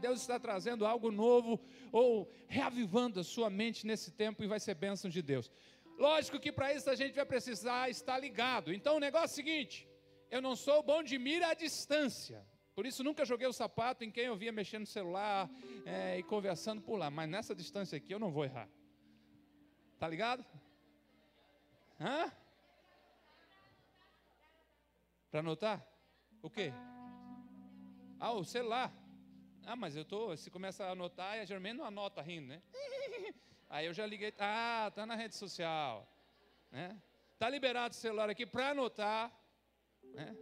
[0.00, 1.60] Deus está trazendo algo novo
[1.92, 5.48] ou reavivando a sua mente nesse tempo e vai ser bênção de Deus.
[5.96, 8.72] Lógico que para isso a gente vai precisar estar ligado.
[8.72, 9.88] Então o negócio é o seguinte:
[10.32, 12.44] eu não sou bom de mira à distância.
[12.74, 15.48] Por isso nunca joguei o sapato em quem eu via mexendo no celular
[15.86, 17.08] é, e conversando por lá.
[17.08, 18.68] Mas nessa distância aqui eu não vou errar.
[19.96, 20.44] Tá ligado?
[22.00, 22.32] Hã?
[25.30, 25.86] Para anotar?
[26.42, 26.72] O quê?
[28.18, 28.92] Ah, o celular.
[29.70, 32.62] Ah, mas eu tô, se começa a anotar, e a não anota rindo, né?
[33.68, 36.08] Aí eu já liguei, ah, tá na rede social,
[36.72, 36.98] né?
[37.38, 39.30] Tá liberado o celular aqui para anotar,
[40.14, 40.34] né?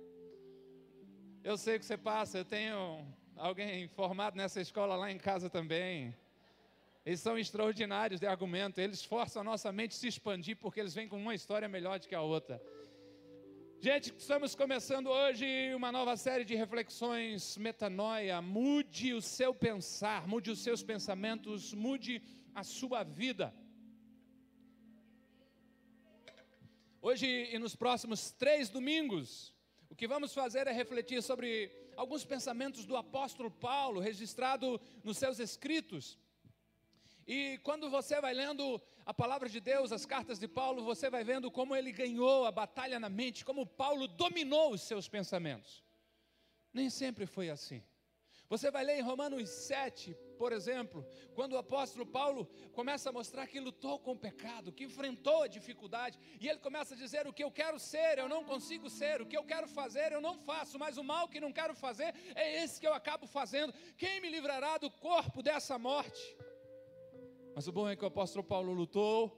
[1.42, 6.14] Eu sei que você passa, eu tenho alguém formado nessa escola lá em casa também.
[7.04, 10.95] Eles são extraordinários de argumento, eles forçam a nossa mente a se expandir porque eles
[10.95, 12.62] vêm com uma história melhor do que a outra.
[13.78, 18.40] Gente, estamos começando hoje uma nova série de reflexões metanoia.
[18.40, 22.22] Mude o seu pensar, mude os seus pensamentos, mude
[22.54, 23.54] a sua vida.
[27.02, 29.54] Hoje e nos próximos três domingos,
[29.90, 35.38] o que vamos fazer é refletir sobre alguns pensamentos do apóstolo Paulo, registrado nos seus
[35.38, 36.18] escritos.
[37.27, 41.24] E quando você vai lendo a palavra de Deus, as cartas de Paulo, você vai
[41.24, 45.82] vendo como ele ganhou a batalha na mente, como Paulo dominou os seus pensamentos.
[46.73, 47.82] Nem sempre foi assim.
[48.49, 51.04] Você vai ler em Romanos 7, por exemplo,
[51.35, 55.49] quando o apóstolo Paulo começa a mostrar que lutou com o pecado, que enfrentou a
[55.49, 59.21] dificuldade, e ele começa a dizer: O que eu quero ser, eu não consigo ser,
[59.21, 62.15] o que eu quero fazer, eu não faço, mas o mal que não quero fazer
[62.37, 63.74] é esse que eu acabo fazendo.
[63.97, 66.37] Quem me livrará do corpo dessa morte?
[67.56, 69.34] Mas o bom é que o apóstolo Paulo lutou,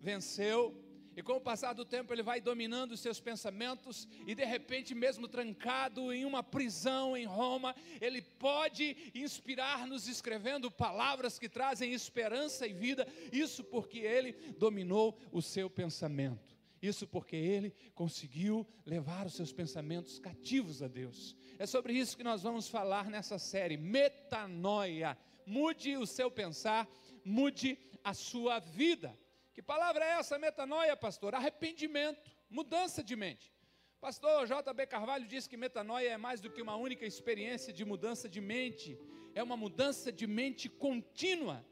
[0.00, 0.74] venceu,
[1.14, 4.94] e com o passar do tempo ele vai dominando os seus pensamentos, e de repente,
[4.94, 12.66] mesmo trancado em uma prisão em Roma, ele pode inspirar-nos escrevendo palavras que trazem esperança
[12.66, 16.56] e vida, isso porque ele dominou o seu pensamento.
[16.80, 21.36] Isso porque ele conseguiu levar os seus pensamentos cativos a Deus.
[21.58, 25.18] É sobre isso que nós vamos falar nessa série, metanoia.
[25.44, 26.88] Mude o seu pensar
[27.28, 29.16] mude a sua vida.
[29.54, 31.34] Que palavra é essa, metanoia, pastor?
[31.34, 33.52] Arrependimento, mudança de mente.
[34.00, 34.86] Pastor J.B.
[34.86, 38.96] Carvalho diz que metanoia é mais do que uma única experiência de mudança de mente,
[39.34, 41.64] é uma mudança de mente contínua.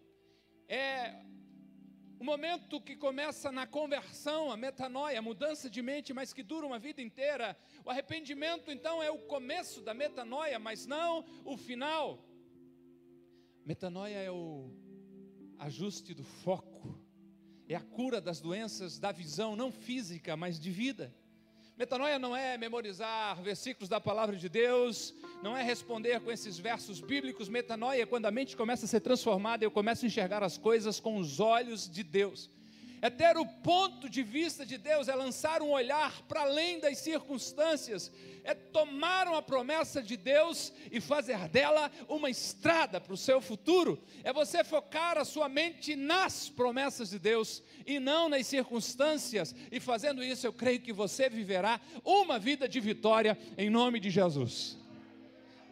[0.69, 1.15] É
[2.19, 6.67] o momento que começa na conversão, a metanoia, a mudança de mente, mas que dura
[6.67, 7.57] uma vida inteira.
[7.85, 12.25] O arrependimento, então, é o começo da metanoia, mas não o final.
[13.65, 14.86] Metanoia é o
[15.59, 16.99] ajuste do foco,
[17.69, 21.15] é a cura das doenças da visão, não física, mas de vida.
[21.77, 27.01] Metanoia não é memorizar versículos da palavra de Deus, não é responder com esses versos
[27.01, 27.51] bíblicos.
[27.51, 30.57] Metanoia é quando a mente começa a ser transformada e eu começo a enxergar as
[30.57, 32.49] coisas com os olhos de Deus.
[33.03, 36.99] É ter o ponto de vista de Deus, é lançar um olhar para além das
[36.99, 38.11] circunstâncias,
[38.43, 44.03] é tomar uma promessa de Deus e fazer dela uma estrada para o seu futuro,
[44.25, 49.79] é você focar a sua mente nas promessas de Deus e não nas circunstâncias, e
[49.81, 54.79] fazendo isso, eu creio que você viverá uma vida de vitória em nome de Jesus.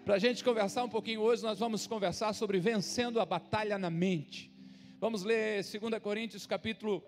[0.05, 3.89] Para a gente conversar um pouquinho hoje, nós vamos conversar sobre vencendo a batalha na
[3.89, 4.53] mente.
[5.01, 7.03] Vamos ler 2 Coríntios capítulo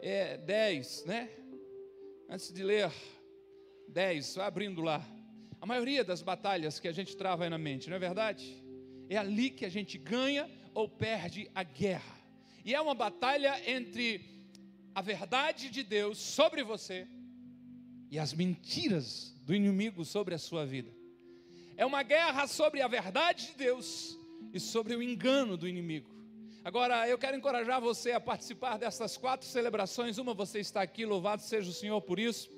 [0.00, 1.30] é, 10, né?
[2.28, 2.92] Antes de ler
[3.88, 5.04] 10, vai abrindo lá.
[5.60, 8.62] A maioria das batalhas que a gente trava aí na mente, não é verdade?
[9.08, 12.16] É ali que a gente ganha ou perde a guerra.
[12.64, 14.20] E é uma batalha entre
[14.94, 17.06] a verdade de Deus sobre você
[18.10, 20.90] e as mentiras do inimigo sobre a sua vida.
[21.76, 24.18] É uma guerra sobre a verdade de Deus
[24.52, 26.15] e sobre o engano do inimigo.
[26.66, 30.18] Agora, eu quero encorajar você a participar dessas quatro celebrações.
[30.18, 32.50] Uma, você está aqui, louvado seja o Senhor por isso.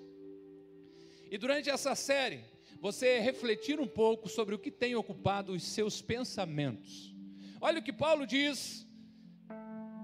[1.31, 2.43] E durante essa série,
[2.81, 7.15] você refletir um pouco sobre o que tem ocupado os seus pensamentos.
[7.61, 8.89] Olha o que Paulo diz.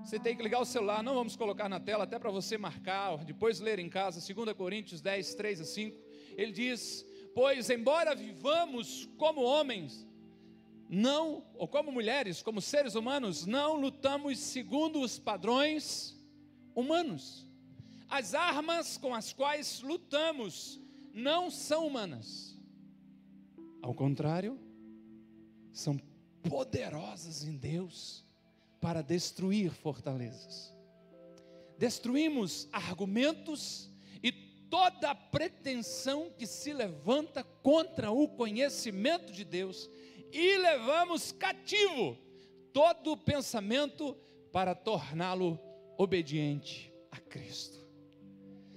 [0.04, 3.24] Você tem que ligar o celular, não vamos colocar na tela, até para você marcar,
[3.24, 5.98] depois ler em casa, 2 Coríntios 10, 3 a 5.
[6.36, 10.06] Ele diz: Pois, embora vivamos como homens,
[10.88, 16.16] não, ou como mulheres, como seres humanos, não lutamos segundo os padrões
[16.74, 17.46] humanos.
[18.08, 20.80] As armas com as quais lutamos
[21.12, 22.56] não são humanas.
[23.80, 24.58] Ao contrário,
[25.72, 25.98] são
[26.42, 28.24] poderosas em Deus
[28.80, 30.74] para destruir fortalezas.
[31.78, 33.90] Destruímos argumentos
[34.22, 39.88] e toda pretensão que se levanta contra o conhecimento de Deus
[40.34, 42.18] e levamos cativo
[42.72, 44.14] todo pensamento
[44.52, 45.60] para torná-lo
[45.96, 47.78] obediente a Cristo.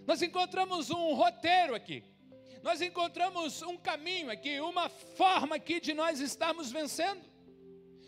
[0.05, 2.03] Nós encontramos um roteiro aqui,
[2.61, 7.25] nós encontramos um caminho aqui, uma forma aqui de nós estarmos vencendo.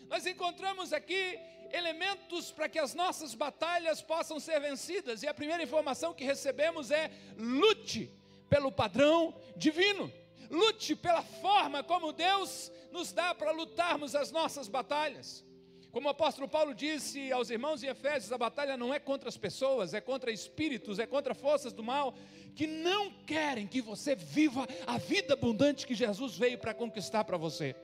[0.07, 1.39] Nós encontramos aqui
[1.71, 6.91] elementos para que as nossas batalhas possam ser vencidas, e a primeira informação que recebemos
[6.91, 8.11] é: lute
[8.47, 10.11] pelo padrão divino,
[10.49, 15.45] lute pela forma como Deus nos dá para lutarmos as nossas batalhas.
[15.91, 19.37] Como o apóstolo Paulo disse aos irmãos em Efésios, a batalha não é contra as
[19.37, 22.13] pessoas, é contra espíritos, é contra forças do mal
[22.55, 27.37] que não querem que você viva a vida abundante que Jesus veio para conquistar para
[27.37, 27.75] você.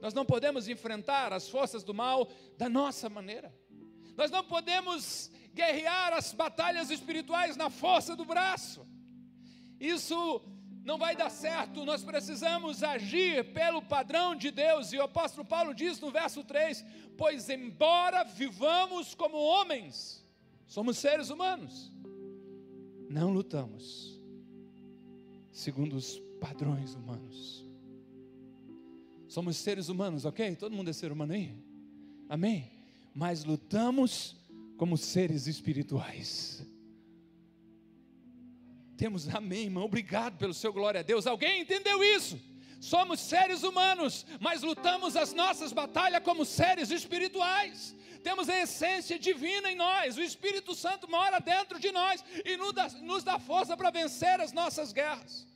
[0.00, 3.54] Nós não podemos enfrentar as forças do mal da nossa maneira.
[4.16, 8.84] Nós não podemos guerrear as batalhas espirituais na força do braço.
[9.78, 10.42] Isso
[10.84, 15.74] não vai dar certo, nós precisamos agir pelo padrão de Deus, e o apóstolo Paulo
[15.74, 16.84] diz no verso 3:
[17.16, 20.24] Pois, embora vivamos como homens,
[20.66, 21.92] somos seres humanos,
[23.08, 24.20] não lutamos
[25.52, 27.64] segundo os padrões humanos.
[29.28, 30.56] Somos seres humanos, ok?
[30.56, 31.54] Todo mundo é ser humano aí?
[32.28, 32.70] Amém?
[33.14, 34.36] Mas lutamos
[34.76, 36.66] como seres espirituais.
[38.96, 39.84] Temos, amém, irmão.
[39.84, 41.26] Obrigado pelo seu glória a Deus.
[41.26, 42.38] Alguém entendeu isso?
[42.80, 47.94] Somos seres humanos, mas lutamos as nossas batalhas como seres espirituais.
[48.22, 52.72] Temos a essência divina em nós, o Espírito Santo mora dentro de nós e nos
[52.72, 55.46] dá, nos dá força para vencer as nossas guerras.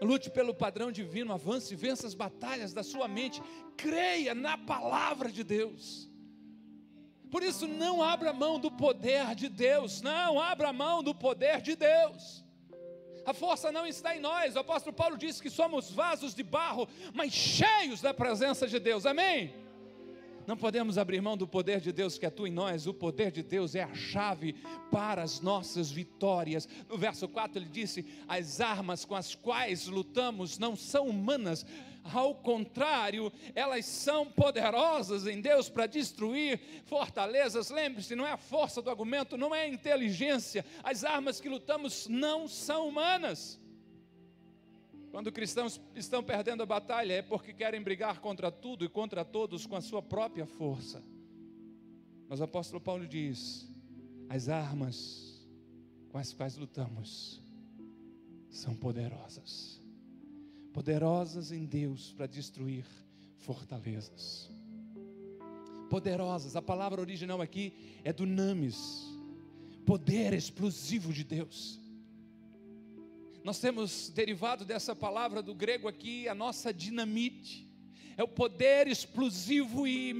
[0.00, 3.42] Lute pelo padrão divino, avance e vença as batalhas da sua mente.
[3.76, 6.08] Creia na palavra de Deus.
[7.30, 10.00] Por isso, não abra mão do poder de Deus.
[10.00, 12.44] Não abra mão do poder de Deus.
[13.28, 14.56] A força não está em nós.
[14.56, 19.04] O apóstolo Paulo disse que somos vasos de barro, mas cheios da presença de Deus.
[19.04, 19.54] Amém?
[20.46, 22.86] Não podemos abrir mão do poder de Deus que atua em nós.
[22.86, 24.54] O poder de Deus é a chave
[24.90, 26.66] para as nossas vitórias.
[26.88, 31.66] No verso 4 ele disse: As armas com as quais lutamos não são humanas,
[32.12, 37.70] ao contrário, elas são poderosas em Deus para destruir fortalezas.
[37.70, 40.64] Lembre-se, não é a força do argumento, não é a inteligência.
[40.82, 43.60] As armas que lutamos não são humanas.
[45.10, 49.66] Quando cristãos estão perdendo a batalha é porque querem brigar contra tudo e contra todos
[49.66, 51.02] com a sua própria força.
[52.28, 53.66] Mas o apóstolo Paulo diz:
[54.28, 55.48] as armas
[56.10, 57.42] com as quais lutamos
[58.50, 59.78] são poderosas
[60.78, 62.84] poderosas em Deus para destruir
[63.38, 64.48] fortalezas.
[65.90, 67.72] Poderosas, a palavra original aqui
[68.04, 69.04] é do names,
[69.84, 71.80] poder explosivo de Deus.
[73.42, 77.68] Nós temos derivado dessa palavra do grego aqui a nossa dinamite,
[78.16, 80.14] é o poder explosivo e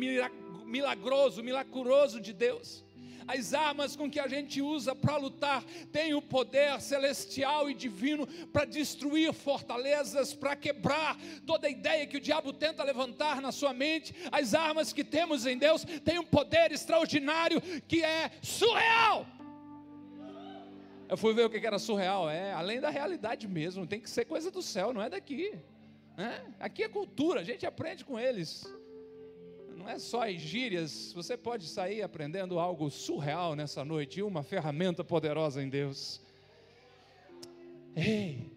[0.67, 2.85] milagroso, milagroso de Deus.
[3.29, 8.27] As armas com que a gente usa para lutar têm o poder celestial e divino
[8.53, 11.15] para destruir fortalezas, para quebrar
[11.47, 14.15] toda ideia que o diabo tenta levantar na sua mente.
[14.33, 19.27] As armas que temos em Deus têm um poder extraordinário que é surreal.
[21.07, 24.25] Eu fui ver o que era surreal, é além da realidade mesmo, tem que ser
[24.25, 25.55] coisa do céu, não é daqui.
[26.17, 26.43] Né?
[26.59, 28.67] Aqui é cultura, a gente aprende com eles
[29.89, 34.43] não é só as gírias, você pode sair aprendendo algo surreal nessa noite e uma
[34.43, 36.21] ferramenta poderosa em Deus.
[37.97, 38.53] Ei,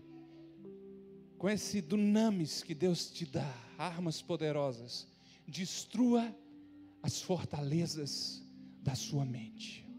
[1.38, 5.08] com esse dunamis que Deus te dá, armas poderosas,
[5.48, 6.36] destrua
[7.02, 8.46] as fortalezas
[8.82, 9.90] da sua mente.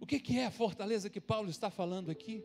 [0.00, 2.44] O que, que é a fortaleza que Paulo está falando aqui?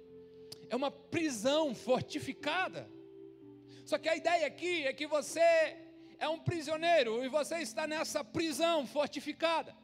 [0.69, 2.88] É uma prisão fortificada.
[3.85, 5.88] Só que a ideia aqui é que você
[6.19, 9.75] é um prisioneiro e você está nessa prisão fortificada.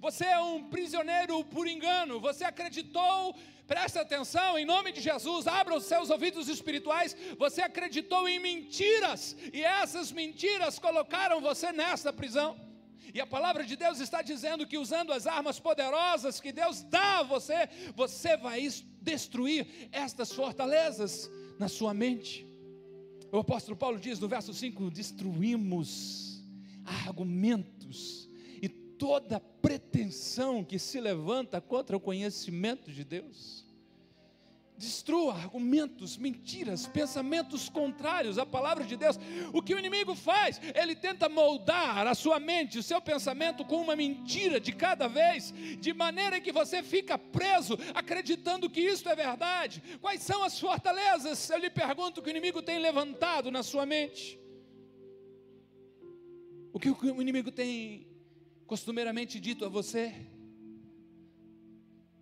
[0.00, 3.34] Você é um prisioneiro por engano, você acreditou,
[3.66, 7.16] presta atenção, em nome de Jesus, abra os seus ouvidos espirituais.
[7.36, 12.56] Você acreditou em mentiras, e essas mentiras colocaram você nessa prisão.
[13.12, 17.20] E a palavra de Deus está dizendo que usando as armas poderosas que Deus dá
[17.20, 18.68] a você, você vai
[19.00, 21.28] destruir estas fortalezas
[21.58, 22.47] na sua mente.
[23.30, 26.42] O apóstolo Paulo diz no verso 5: destruímos
[26.84, 28.28] argumentos
[28.62, 33.67] e toda pretensão que se levanta contra o conhecimento de Deus
[34.78, 39.18] destrua argumentos, mentiras, pensamentos contrários à palavra de Deus.
[39.52, 40.60] O que o inimigo faz?
[40.74, 45.52] Ele tenta moldar a sua mente, o seu pensamento com uma mentira de cada vez,
[45.80, 49.82] de maneira que você fica preso, acreditando que isto é verdade.
[50.00, 51.50] Quais são as fortalezas?
[51.50, 54.38] Eu lhe pergunto que o inimigo tem levantado na sua mente.
[56.72, 58.06] O que o inimigo tem
[58.66, 60.14] costumeiramente dito a você?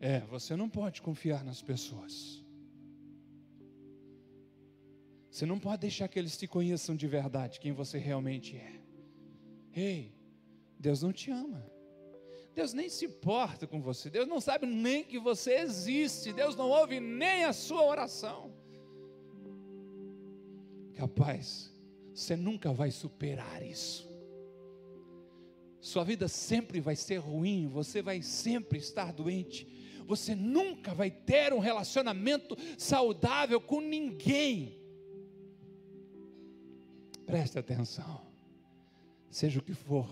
[0.01, 2.46] É, você não pode confiar nas pessoas.
[5.37, 8.81] Você não pode deixar que eles te conheçam de verdade, quem você realmente é.
[9.71, 10.15] Ei,
[10.79, 11.63] Deus não te ama.
[12.55, 14.09] Deus nem se importa com você.
[14.09, 16.33] Deus não sabe nem que você existe.
[16.33, 18.51] Deus não ouve nem a sua oração.
[20.95, 21.71] Capaz,
[22.15, 24.11] você nunca vai superar isso.
[25.83, 29.69] Sua vida sempre vai ser ruim, você vai sempre estar doente.
[30.07, 34.76] Você nunca vai ter um relacionamento saudável com ninguém.
[37.27, 38.21] Preste atenção.
[39.31, 40.09] Seja o que for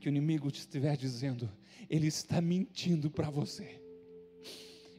[0.00, 1.50] que o inimigo estiver dizendo,
[1.88, 3.83] ele está mentindo para você.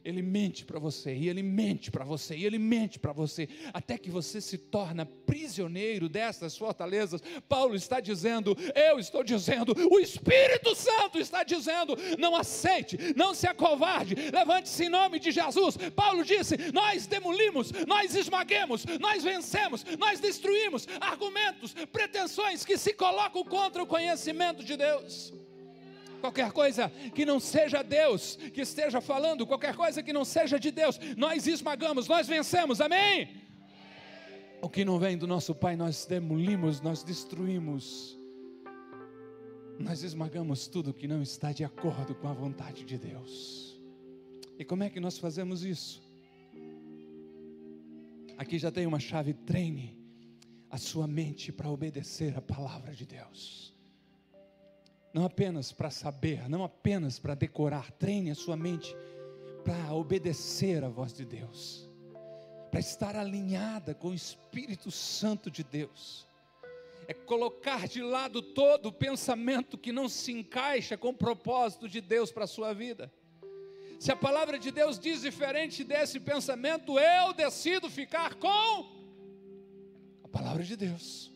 [0.06, 3.98] Ele mente para você, e ele mente para você, e ele mente para você, até
[3.98, 7.20] que você se torna prisioneiro dessas fortalezas.
[7.48, 13.48] Paulo está dizendo, eu estou dizendo, o Espírito Santo está dizendo: não aceite, não se
[13.48, 15.76] acovarde, levante-se em nome de Jesus.
[15.96, 23.42] Paulo disse: nós demolimos, nós esmaguemos, nós vencemos, nós destruímos argumentos, pretensões que se colocam
[23.42, 25.34] contra o conhecimento de Deus
[26.26, 30.70] qualquer coisa que não seja Deus que esteja falando, qualquer coisa que não seja de
[30.70, 33.28] Deus, nós esmagamos, nós vencemos, amém?
[34.60, 38.18] O que não vem do nosso Pai, nós demolimos, nós destruímos,
[39.78, 43.78] nós esmagamos tudo que não está de acordo com a vontade de Deus.
[44.58, 46.02] E como é que nós fazemos isso?
[48.36, 49.96] Aqui já tem uma chave, treine
[50.70, 53.75] a sua mente para obedecer a palavra de Deus
[55.16, 58.94] não apenas para saber, não apenas para decorar, treine a sua mente
[59.64, 61.90] para obedecer a voz de Deus,
[62.70, 66.28] para estar alinhada com o Espírito Santo de Deus.
[67.08, 72.02] É colocar de lado todo o pensamento que não se encaixa com o propósito de
[72.02, 73.10] Deus para a sua vida.
[73.98, 78.84] Se a palavra de Deus diz diferente desse pensamento, eu decido ficar com
[80.22, 81.34] a palavra de Deus.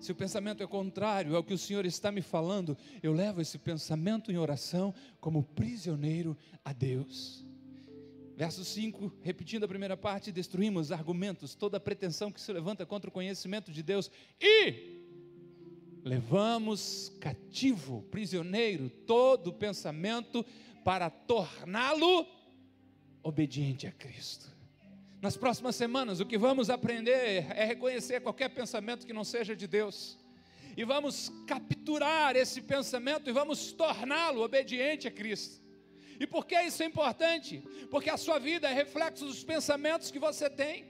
[0.00, 3.58] Se o pensamento é contrário ao que o Senhor está me falando, eu levo esse
[3.58, 7.44] pensamento em oração como prisioneiro a Deus.
[8.36, 13.12] Verso 5, repetindo a primeira parte, destruímos argumentos, toda pretensão que se levanta contra o
[13.12, 14.08] conhecimento de Deus
[14.40, 15.02] e
[16.04, 20.46] levamos cativo, prisioneiro, todo pensamento
[20.84, 22.24] para torná-lo
[23.24, 24.57] obediente a Cristo.
[25.20, 29.66] Nas próximas semanas, o que vamos aprender é reconhecer qualquer pensamento que não seja de
[29.66, 30.16] Deus.
[30.76, 35.60] E vamos capturar esse pensamento e vamos torná-lo obediente a Cristo.
[36.20, 37.60] E por que isso é importante?
[37.90, 40.86] Porque a sua vida é reflexo dos pensamentos que você tem.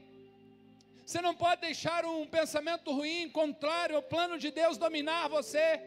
[1.06, 5.80] Você não pode deixar um pensamento ruim, contrário ao plano de Deus, dominar você.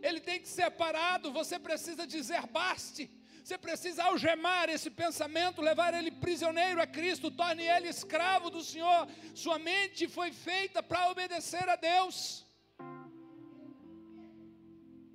[0.00, 3.10] Ele tem que ser parado, você precisa dizer baste.
[3.44, 9.06] Você precisa algemar esse pensamento, levar ele prisioneiro a Cristo, torne ele escravo do Senhor.
[9.34, 12.46] Sua mente foi feita para obedecer a Deus.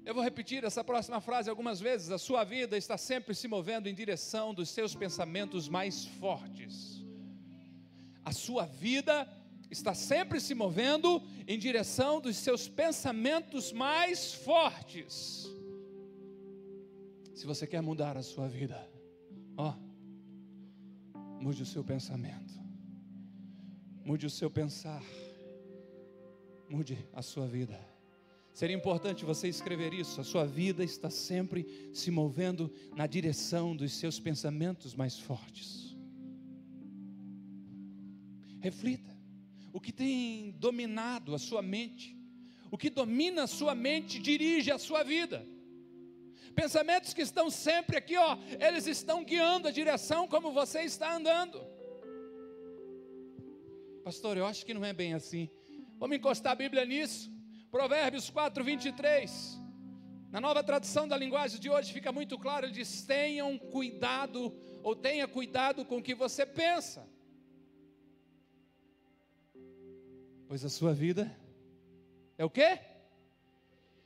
[0.05, 2.11] Eu vou repetir essa próxima frase algumas vezes.
[2.11, 7.03] A sua vida está sempre se movendo em direção dos seus pensamentos mais fortes.
[8.23, 9.27] A sua vida
[9.71, 15.49] está sempre se movendo em direção dos seus pensamentos mais fortes.
[17.39, 18.85] Se você quer mudar a sua vida,
[19.55, 19.73] ó,
[21.39, 22.53] mude o seu pensamento,
[24.03, 25.01] mude o seu pensar,
[26.69, 27.79] mude a sua vida.
[28.53, 30.19] Seria importante você escrever isso.
[30.19, 35.95] A sua vida está sempre se movendo na direção dos seus pensamentos mais fortes.
[38.59, 39.17] Reflita.
[39.71, 42.17] O que tem dominado a sua mente,
[42.69, 45.47] o que domina a sua mente dirige a sua vida.
[46.55, 51.59] Pensamentos que estão sempre aqui, ó, eles estão guiando a direção como você está andando.
[54.03, 55.49] Pastor, eu acho que não é bem assim.
[55.97, 57.31] Vamos encostar a Bíblia nisso.
[57.69, 59.59] Provérbios 4, 23.
[60.31, 64.95] Na nova tradução da linguagem de hoje fica muito claro: ele diz: tenham cuidado, ou
[64.95, 67.07] tenha cuidado com o que você pensa,
[70.47, 71.35] pois a sua vida
[72.37, 72.79] é o quê?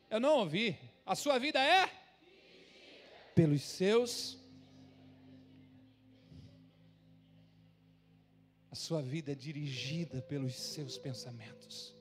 [0.09, 0.77] Eu não ouvi.
[1.05, 2.02] A sua vida é?
[3.33, 4.37] Pelos seus.
[8.71, 11.95] A sua vida é dirigida pelos seus pensamentos.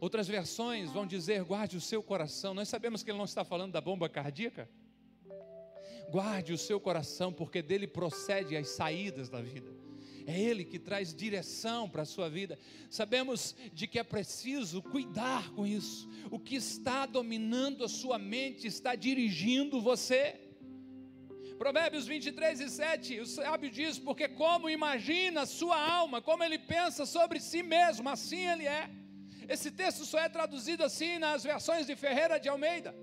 [0.00, 2.54] Outras versões vão dizer: guarde o seu coração.
[2.54, 4.68] Nós sabemos que ele não está falando da bomba cardíaca.
[6.10, 9.74] Guarde o seu coração, porque dele procede as saídas da vida.
[10.26, 12.58] É Ele que traz direção para a sua vida.
[12.90, 16.08] Sabemos de que é preciso cuidar com isso.
[16.30, 20.45] O que está dominando a sua mente está dirigindo você.
[21.58, 26.58] Provérbios 23 e 7, o sábio diz: Porque como imagina a sua alma, como ele
[26.58, 28.90] pensa sobre si mesmo, assim ele é.
[29.48, 32.94] Esse texto só é traduzido assim nas versões de Ferreira de Almeida.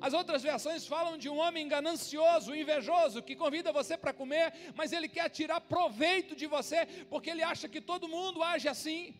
[0.00, 4.92] As outras versões falam de um homem ganancioso, invejoso, que convida você para comer, mas
[4.92, 9.14] ele quer tirar proveito de você, porque ele acha que todo mundo age assim.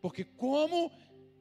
[0.00, 0.90] Porque como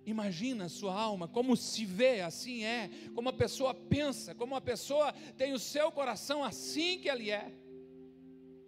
[0.05, 4.61] imagina a sua alma, como se vê, assim é, como a pessoa pensa, como a
[4.61, 7.51] pessoa tem o seu coração assim que ele é.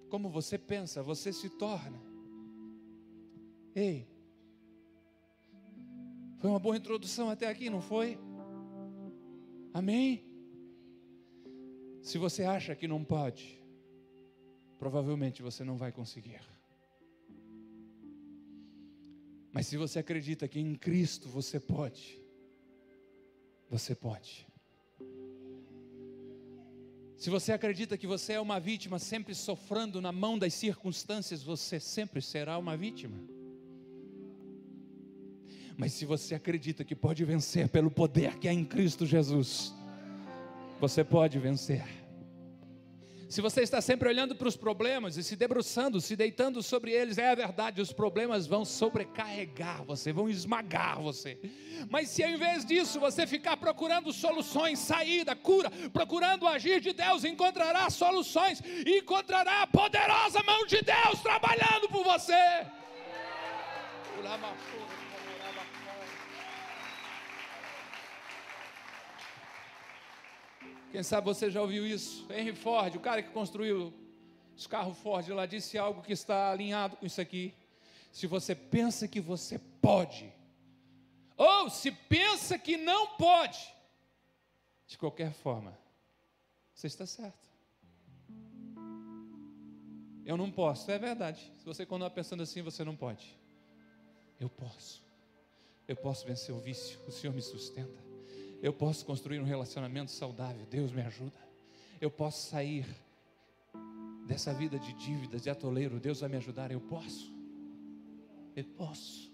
[0.09, 2.01] Como você pensa, você se torna.
[3.75, 4.07] Ei,
[6.39, 8.17] foi uma boa introdução até aqui, não foi?
[9.73, 10.25] Amém?
[12.01, 13.61] Se você acha que não pode,
[14.79, 16.56] provavelmente você não vai conseguir.
[19.57, 22.21] Mas se você acredita que em Cristo você pode,
[23.67, 24.47] você pode.
[27.17, 31.79] Se você acredita que você é uma vítima sempre sofrendo na mão das circunstâncias, você
[31.79, 33.17] sempre será uma vítima.
[35.75, 39.73] Mas se você acredita que pode vencer pelo poder que há em Cristo Jesus,
[40.79, 42.06] você pode vencer.
[43.29, 47.17] Se você está sempre olhando para os problemas e se debruçando, se deitando sobre eles,
[47.17, 51.37] é a verdade, os problemas vão sobrecarregar você, vão esmagar você.
[51.89, 57.25] Mas se ao invés disso você ficar procurando soluções, saída, cura, procurando agir de Deus,
[57.25, 62.65] encontrará soluções e encontrará a poderosa mão de Deus trabalhando por você.
[70.91, 72.25] Quem sabe você já ouviu isso?
[72.31, 73.93] Henry Ford, o cara que construiu
[74.55, 77.53] os carros Ford, ela disse algo que está alinhado com isso aqui.
[78.11, 80.33] Se você pensa que você pode,
[81.35, 83.71] ou se pensa que não pode,
[84.87, 85.77] de qualquer forma,
[86.73, 87.47] você está certo.
[90.25, 91.51] Eu não posso, é verdade.
[91.59, 93.37] Se você continuar pensando assim, você não pode.
[94.39, 95.05] Eu posso.
[95.87, 98.06] Eu posso vencer o vício, o Senhor me sustenta
[98.61, 101.37] eu posso construir um relacionamento saudável, Deus me ajuda.
[101.99, 102.85] Eu posso sair
[104.27, 107.33] dessa vida de dívidas, de atoleiro, Deus vai me ajudar, eu posso.
[108.55, 109.26] Eu posso.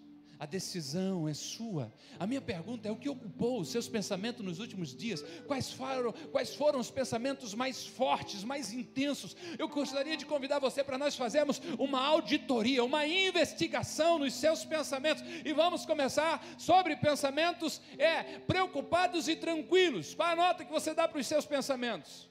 [0.43, 1.89] A decisão é sua.
[2.19, 5.23] A minha pergunta é: o que ocupou os seus pensamentos nos últimos dias?
[5.47, 9.37] Quais foram, quais foram os pensamentos mais fortes, mais intensos?
[9.57, 15.23] Eu gostaria de convidar você para nós fazermos uma auditoria, uma investigação nos seus pensamentos.
[15.45, 20.13] E vamos começar sobre pensamentos é, preocupados e tranquilos.
[20.13, 22.29] Qual a nota que você dá para os seus pensamentos?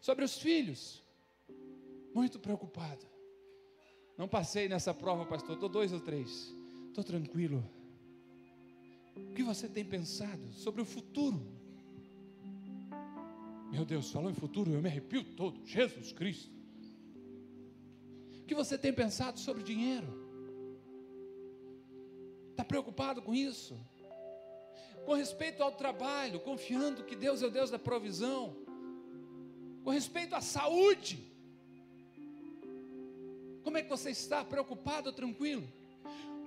[0.00, 1.04] Sobre os filhos.
[2.12, 3.06] Muito preocupado.
[4.16, 5.54] Não passei nessa prova, pastor.
[5.54, 6.57] Estou dois ou três
[7.00, 7.64] estou tranquilo.
[9.16, 11.40] O que você tem pensado sobre o futuro?
[13.70, 15.64] Meu Deus, falou em futuro, eu me arrepio todo.
[15.64, 16.50] Jesus Cristo.
[18.40, 20.08] O que você tem pensado sobre dinheiro?
[22.50, 23.78] Está preocupado com isso?
[25.04, 28.56] Com respeito ao trabalho, confiando que Deus é o Deus da provisão.
[29.84, 31.22] Com respeito à saúde.
[33.62, 35.68] Como é que você está preocupado ou tranquilo?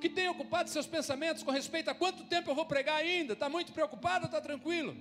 [0.02, 3.34] Que tem ocupado seus pensamentos com respeito a quanto tempo eu vou pregar ainda?
[3.34, 4.98] Está muito preocupado ou está tranquilo?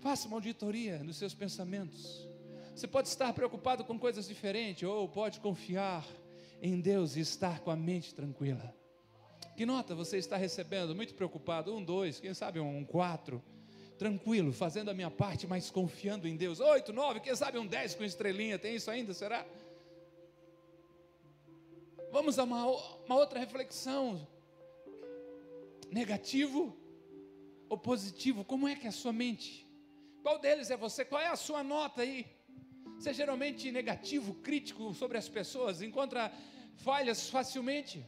[0.00, 2.28] Faça uma auditoria nos seus pensamentos.
[2.74, 6.06] Você pode estar preocupado com coisas diferentes, ou pode confiar
[6.60, 8.72] em Deus e estar com a mente tranquila.
[9.56, 10.94] Que nota você está recebendo?
[10.94, 11.74] Muito preocupado?
[11.74, 13.42] Um, dois, quem sabe um quatro.
[13.98, 16.60] Tranquilo, fazendo a minha parte, mas confiando em Deus.
[16.60, 18.58] Oito, nove, quem sabe um dez com estrelinha.
[18.58, 19.14] Tem isso ainda?
[19.14, 19.46] Será?
[22.16, 22.64] Vamos a uma,
[23.04, 24.26] uma outra reflexão.
[25.90, 26.74] Negativo
[27.68, 28.42] ou positivo?
[28.42, 29.68] Como é que é a sua mente?
[30.22, 31.04] Qual deles é você?
[31.04, 32.24] Qual é a sua nota aí?
[32.94, 36.32] Você é geralmente negativo, crítico sobre as pessoas, encontra
[36.76, 38.02] falhas facilmente.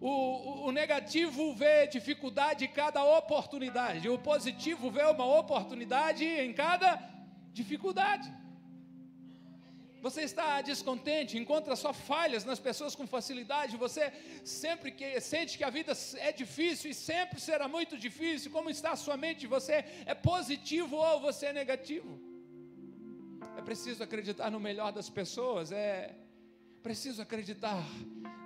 [0.00, 6.52] O, o, o, negativo vê dificuldade em cada oportunidade, o positivo vê uma oportunidade em
[6.52, 6.90] cada
[7.52, 8.37] dificuldade.
[10.00, 14.12] Você está descontente, encontra só falhas nas pessoas com facilidade, você
[14.44, 18.50] sempre que sente que a vida é difícil e sempre será muito difícil.
[18.50, 19.46] Como está a sua mente?
[19.46, 22.20] Você é positivo ou você é negativo?
[23.56, 26.14] É preciso acreditar no melhor das pessoas, é
[26.82, 27.84] preciso acreditar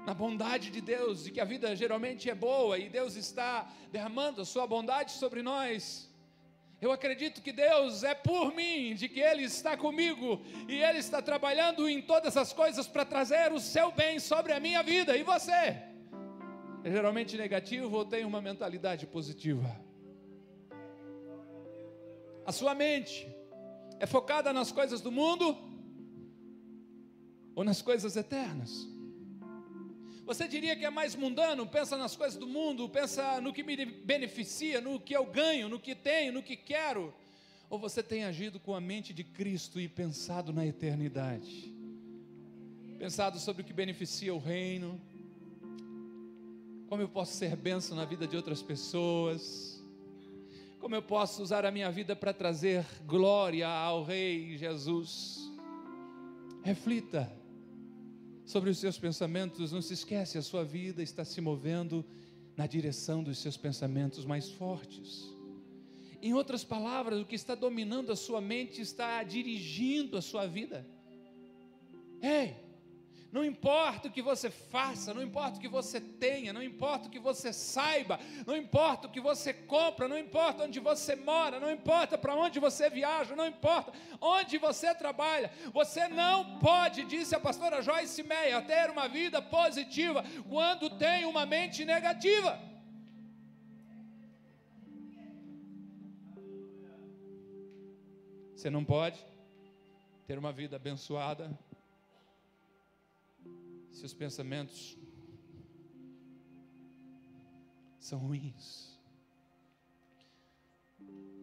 [0.07, 4.41] na bondade de Deus, e que a vida geralmente é boa e Deus está derramando
[4.41, 6.12] a sua bondade sobre nós.
[6.83, 11.23] Eu acredito que Deus é por mim, de que Ele está comigo e Ele está
[11.23, 15.17] trabalhando em todas as coisas para trazer o seu bem sobre a minha vida.
[15.17, 15.81] E você?
[16.83, 19.81] É geralmente negativo ou tem uma mentalidade positiva?
[22.45, 23.33] A sua mente
[24.01, 25.57] é focada nas coisas do mundo
[27.55, 28.89] ou nas coisas eternas?
[30.25, 33.85] Você diria que é mais mundano, pensa nas coisas do mundo, pensa no que me
[33.85, 37.13] beneficia, no que eu ganho, no que tenho, no que quero?
[37.69, 41.75] Ou você tem agido com a mente de Cristo e pensado na eternidade?
[42.99, 45.01] Pensado sobre o que beneficia o reino?
[46.89, 49.83] Como eu posso ser benção na vida de outras pessoas?
[50.79, 55.51] Como eu posso usar a minha vida para trazer glória ao Rei Jesus?
[56.63, 57.42] Reflita
[58.45, 62.05] sobre os seus pensamentos, não se esquece, a sua vida está se movendo
[62.57, 65.33] na direção dos seus pensamentos mais fortes.
[66.21, 70.87] Em outras palavras, o que está dominando a sua mente está dirigindo a sua vida.
[72.21, 72.55] Ei,
[73.33, 77.11] não importa o que você faça, não importa o que você tenha, não importa o
[77.11, 81.73] que você saiba, não importa o que você compra, não importa onde você mora, não
[81.73, 83.91] importa para onde você viaja, não importa
[84.21, 90.23] onde você trabalha, você não pode, disse a pastora Joyce Meia, ter uma vida positiva
[90.51, 92.61] quando tem uma mente negativa.
[98.55, 99.19] Você não pode
[100.27, 101.51] ter uma vida abençoada
[103.93, 104.97] seus pensamentos
[108.01, 108.93] são ruins.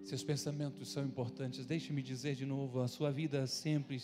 [0.04, 1.66] Seus pensamentos são importantes.
[1.66, 4.02] Deixe-me dizer de novo: a sua vida sempre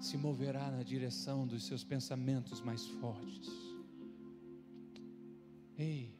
[0.00, 3.50] se moverá na direção dos seus pensamentos mais fortes.
[5.78, 6.10] Ei,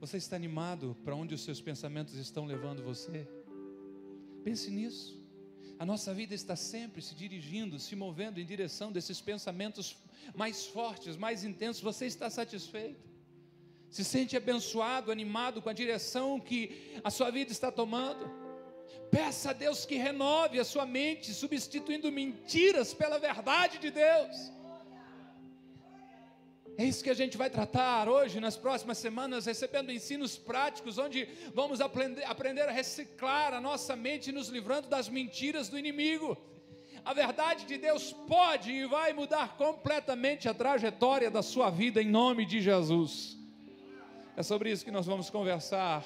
[0.00, 3.28] você está animado para onde os seus pensamentos estão levando você?
[4.42, 5.25] Pense nisso.
[5.78, 9.96] A nossa vida está sempre se dirigindo, se movendo em direção desses pensamentos
[10.34, 11.82] mais fortes, mais intensos.
[11.82, 13.04] Você está satisfeito?
[13.90, 18.28] Se sente abençoado, animado com a direção que a sua vida está tomando?
[19.10, 24.55] Peça a Deus que renove a sua mente, substituindo mentiras pela verdade de Deus.
[26.78, 31.26] É isso que a gente vai tratar hoje, nas próximas semanas, recebendo ensinos práticos, onde
[31.54, 36.36] vamos aprender, a reciclar a nossa mente, nos livrando das mentiras do inimigo.
[37.02, 42.10] A verdade de Deus pode e vai mudar completamente a trajetória da sua vida, em
[42.10, 43.38] nome de Jesus.
[44.36, 46.04] É sobre isso que nós vamos conversar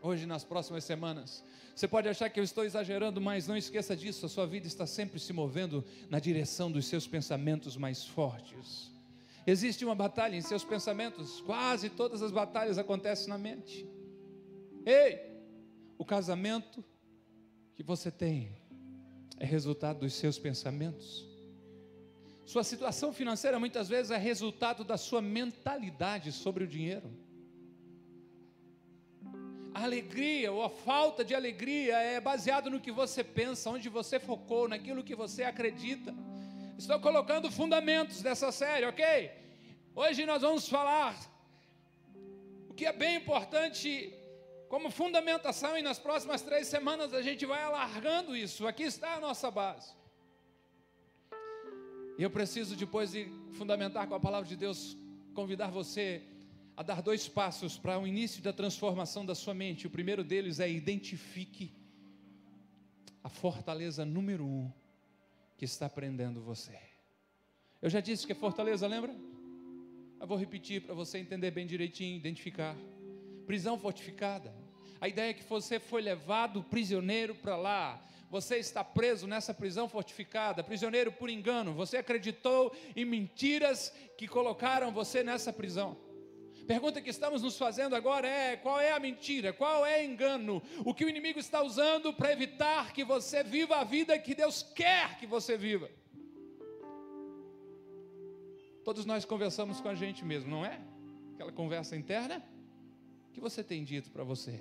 [0.00, 1.44] hoje, nas próximas semanas.
[1.74, 4.86] Você pode achar que eu estou exagerando, mas não esqueça disso, a sua vida está
[4.86, 8.96] sempre se movendo na direção dos seus pensamentos mais fortes.
[9.50, 13.88] Existe uma batalha em seus pensamentos, quase todas as batalhas acontecem na mente.
[14.84, 15.18] Ei,
[15.96, 16.84] o casamento
[17.74, 18.54] que você tem
[19.38, 21.26] é resultado dos seus pensamentos.
[22.44, 27.10] Sua situação financeira muitas vezes é resultado da sua mentalidade sobre o dinheiro.
[29.72, 34.20] A alegria ou a falta de alegria é baseado no que você pensa, onde você
[34.20, 36.14] focou, naquilo que você acredita.
[36.78, 39.02] Estou colocando fundamentos dessa série, ok?
[39.96, 41.12] Hoje nós vamos falar
[42.68, 44.14] o que é bem importante
[44.68, 48.64] como fundamentação, e nas próximas três semanas a gente vai alargando isso.
[48.64, 49.92] Aqui está a nossa base.
[52.16, 54.96] E eu preciso, depois de fundamentar com a palavra de Deus,
[55.34, 56.22] convidar você
[56.76, 59.88] a dar dois passos para o início da transformação da sua mente.
[59.88, 61.74] O primeiro deles é identifique
[63.24, 64.72] a fortaleza número um
[65.58, 66.78] que está prendendo você.
[67.82, 69.12] Eu já disse que é fortaleza, lembra?
[70.20, 72.76] Eu vou repetir para você entender bem direitinho, identificar.
[73.44, 74.54] Prisão fortificada.
[75.00, 78.00] A ideia é que você foi levado prisioneiro para lá.
[78.30, 81.74] Você está preso nessa prisão fortificada, prisioneiro por engano.
[81.74, 85.96] Você acreditou em mentiras que colocaram você nessa prisão.
[86.68, 89.54] Pergunta que estamos nos fazendo agora é: qual é a mentira?
[89.54, 90.62] Qual é o engano?
[90.84, 94.62] O que o inimigo está usando para evitar que você viva a vida que Deus
[94.74, 95.90] quer que você viva?
[98.84, 100.78] Todos nós conversamos com a gente mesmo, não é?
[101.36, 102.44] Aquela conversa interna.
[103.32, 104.60] Que você tem dito para você?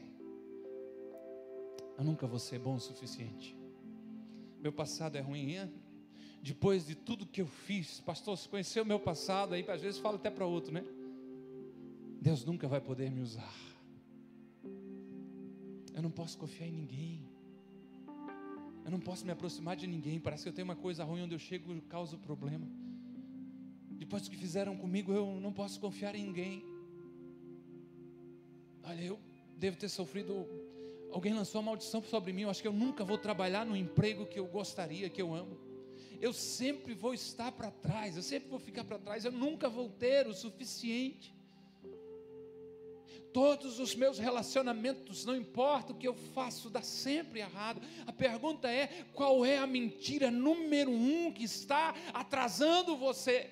[1.98, 3.54] Eu nunca vou ser bom o suficiente.
[4.62, 5.56] Meu passado é ruim.
[5.56, 5.74] Hein?
[6.42, 10.16] Depois de tudo que eu fiz, pastor, se conheceu meu passado, aí às vezes fala
[10.16, 10.86] até para outro, né?
[12.22, 13.56] Deus nunca vai poder me usar.
[15.94, 17.22] Eu não posso confiar em ninguém.
[18.86, 20.20] Eu não posso me aproximar de ninguém.
[20.20, 22.68] Parece que eu tenho uma coisa ruim onde eu chego e causo problema.
[23.92, 26.64] Depois do que fizeram comigo, eu não posso confiar em ninguém.
[28.84, 29.20] Olha, eu
[29.58, 30.48] devo ter sofrido
[31.12, 34.26] Alguém lançou uma maldição sobre mim, eu acho que eu nunca vou trabalhar no emprego
[34.26, 35.58] que eu gostaria, que eu amo.
[36.20, 39.90] Eu sempre vou estar para trás, eu sempre vou ficar para trás, eu nunca vou
[39.90, 41.37] ter o suficiente.
[43.38, 47.80] Todos os meus relacionamentos, não importa o que eu faço, dá sempre errado.
[48.08, 53.48] A pergunta é: qual é a mentira número um que está atrasando você?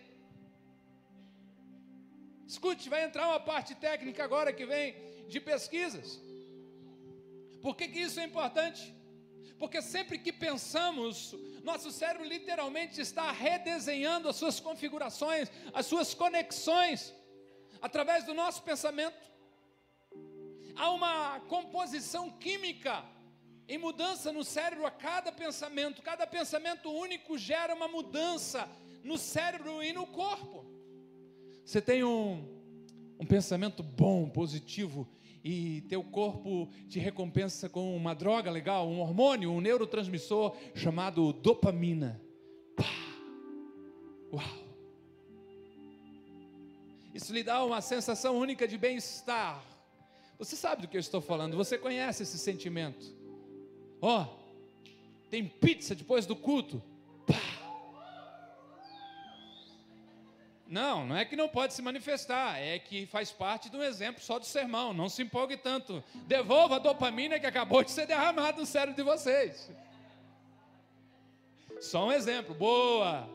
[2.48, 4.96] Escute, vai entrar uma parte técnica agora que vem
[5.28, 6.20] de pesquisas.
[7.62, 8.92] Por que, que isso é importante?
[9.60, 17.14] Porque sempre que pensamos, nosso cérebro literalmente está redesenhando as suas configurações, as suas conexões,
[17.80, 19.35] através do nosso pensamento.
[20.76, 23.04] Há uma composição química
[23.68, 26.02] em mudança no cérebro a cada pensamento.
[26.02, 28.68] Cada pensamento único gera uma mudança
[29.04, 30.66] no cérebro e no corpo.
[31.64, 32.44] Você tem um,
[33.20, 35.08] um pensamento bom, positivo,
[35.44, 42.22] e teu corpo te recompensa com uma droga legal, um hormônio, um neurotransmissor chamado dopamina.
[42.76, 42.84] Pá!
[44.34, 44.66] Uau!
[47.14, 49.75] Isso lhe dá uma sensação única de bem-estar.
[50.38, 53.06] Você sabe do que eu estou falando, você conhece esse sentimento.
[54.02, 54.90] Ó, oh,
[55.30, 56.82] tem pizza depois do culto.
[60.68, 64.22] Não, não é que não pode se manifestar, é que faz parte de um exemplo
[64.22, 64.94] só do sermão.
[64.94, 66.04] Não se empolgue tanto.
[66.28, 69.72] Devolva a dopamina que acabou de ser derramada no cérebro de vocês.
[71.80, 72.56] Só um exemplo.
[72.56, 73.30] Boa.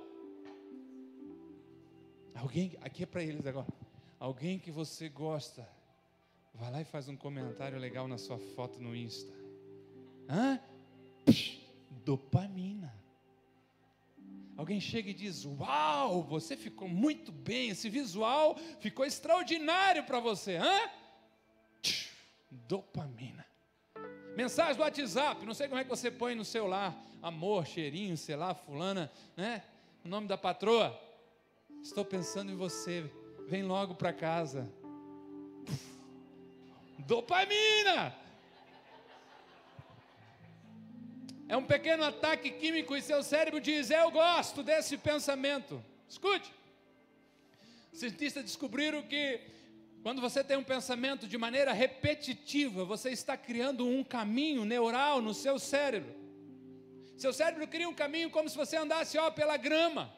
[2.34, 3.68] Alguém, aqui é para eles agora.
[4.18, 5.66] Alguém que você gosta,
[6.60, 9.32] vai lá e faz um comentário legal na sua foto no Insta.
[10.28, 10.60] Hã?
[11.24, 11.58] Psh,
[12.04, 12.94] dopamina.
[14.58, 20.56] Alguém chega e diz: Uau, você ficou muito bem, esse visual ficou extraordinário para você,
[20.56, 20.90] hã?
[22.50, 23.46] Dopamina.
[24.36, 28.36] Mensagem do WhatsApp, não sei como é que você põe no celular, amor, cheirinho, sei
[28.36, 29.64] lá, fulana, né?
[30.04, 30.98] O nome da patroa.
[31.82, 33.10] Estou pensando em você,
[33.48, 34.70] vem logo para casa.
[37.06, 38.14] Dopamina!
[41.48, 45.84] É um pequeno ataque químico e seu cérebro diz: Eu gosto desse pensamento.
[46.08, 46.52] Escute.
[47.92, 49.40] Cientistas descobriram que
[50.02, 55.34] quando você tem um pensamento de maneira repetitiva, você está criando um caminho neural no
[55.34, 56.14] seu cérebro.
[57.16, 60.10] Seu cérebro cria um caminho como se você andasse ó, pela grama.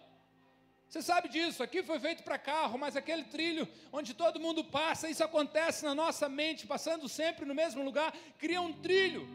[0.93, 5.09] Você sabe disso, aqui foi feito para carro, mas aquele trilho onde todo mundo passa,
[5.09, 9.27] isso acontece na nossa mente, passando sempre no mesmo lugar, cria um trilho.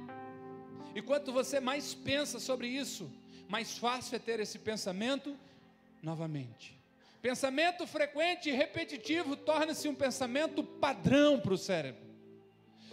[0.94, 3.12] E quanto você mais pensa sobre isso,
[3.50, 5.36] mais fácil é ter esse pensamento
[6.00, 6.80] novamente.
[7.24, 12.06] Pensamento frequente e repetitivo torna-se um pensamento padrão para o cérebro.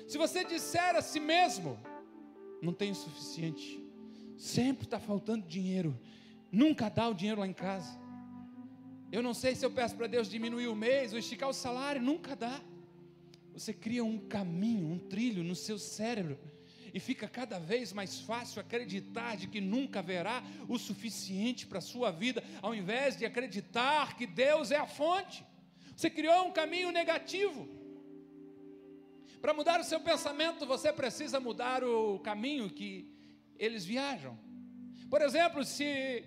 [0.09, 1.79] Se você disser a si mesmo,
[2.63, 3.79] não tenho o suficiente,
[4.39, 6.01] sempre está faltando dinheiro,
[6.51, 8.03] nunca dá o dinheiro lá em casa.
[9.15, 12.03] Eu não sei se eu peço para Deus diminuir o mês ou esticar o salário,
[12.03, 12.61] nunca dá.
[13.53, 16.37] Você cria um caminho, um trilho no seu cérebro
[16.93, 21.89] e fica cada vez mais fácil acreditar de que nunca haverá o suficiente para a
[21.93, 25.45] sua vida, ao invés de acreditar que Deus é a fonte.
[25.95, 27.69] Você criou um caminho negativo.
[29.41, 33.09] Para mudar o seu pensamento, você precisa mudar o caminho que
[33.57, 34.37] eles viajam.
[35.09, 36.25] Por exemplo, se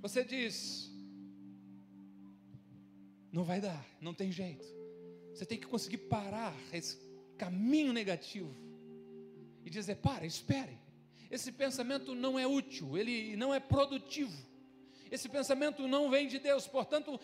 [0.00, 0.91] você diz:
[3.32, 4.66] não vai dar, não tem jeito.
[5.32, 6.98] Você tem que conseguir parar esse
[7.38, 8.54] caminho negativo
[9.64, 10.78] e dizer: para, espere.
[11.30, 14.36] Esse pensamento não é útil, ele não é produtivo.
[15.10, 17.18] Esse pensamento não vem de Deus, portanto,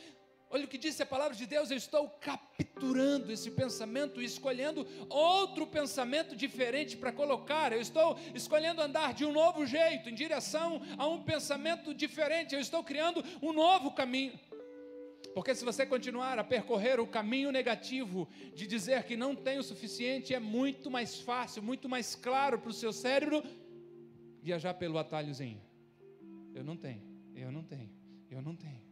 [0.49, 4.87] olha o que disse a palavra de Deus: eu estou capturando esse pensamento e escolhendo
[5.11, 7.71] outro pensamento diferente para colocar.
[7.71, 12.55] Eu estou escolhendo andar de um novo jeito, em direção a um pensamento diferente.
[12.55, 14.41] Eu estou criando um novo caminho.
[15.39, 19.63] Porque se você continuar a percorrer o caminho negativo de dizer que não tem o
[19.63, 23.45] suficiente, é muito mais fácil, muito mais claro para o seu cérebro
[24.43, 25.63] viajar pelo atalhozinho.
[26.53, 27.05] Eu não tenho,
[27.37, 27.89] eu não tenho,
[28.29, 28.83] eu não tenho.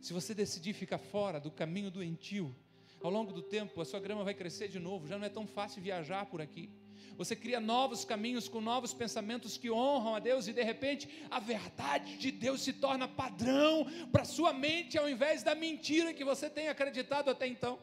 [0.00, 2.56] Se você decidir ficar fora do caminho doentio,
[3.02, 5.46] ao longo do tempo a sua grama vai crescer de novo, já não é tão
[5.46, 6.70] fácil viajar por aqui.
[7.16, 11.38] Você cria novos caminhos com novos pensamentos que honram a Deus e de repente a
[11.38, 16.50] verdade de Deus se torna padrão para sua mente ao invés da mentira que você
[16.50, 17.78] tem acreditado até então.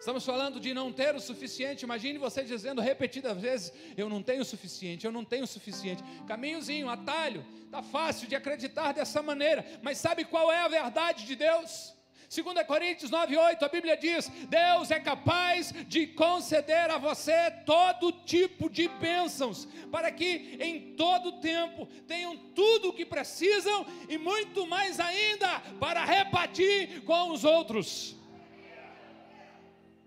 [0.00, 1.82] Estamos falando de não ter o suficiente.
[1.82, 6.02] Imagine você dizendo repetidas vezes: Eu não tenho o suficiente, eu não tenho o suficiente.
[6.26, 9.62] Caminhozinho, atalho, está fácil de acreditar dessa maneira.
[9.82, 11.94] Mas sabe qual é a verdade de Deus?
[12.32, 18.70] 2 Coríntios 9,8, a Bíblia diz: Deus é capaz de conceder a você todo tipo
[18.70, 25.00] de bênçãos, para que em todo tempo tenham tudo o que precisam e muito mais
[25.00, 28.14] ainda para repartir com os outros.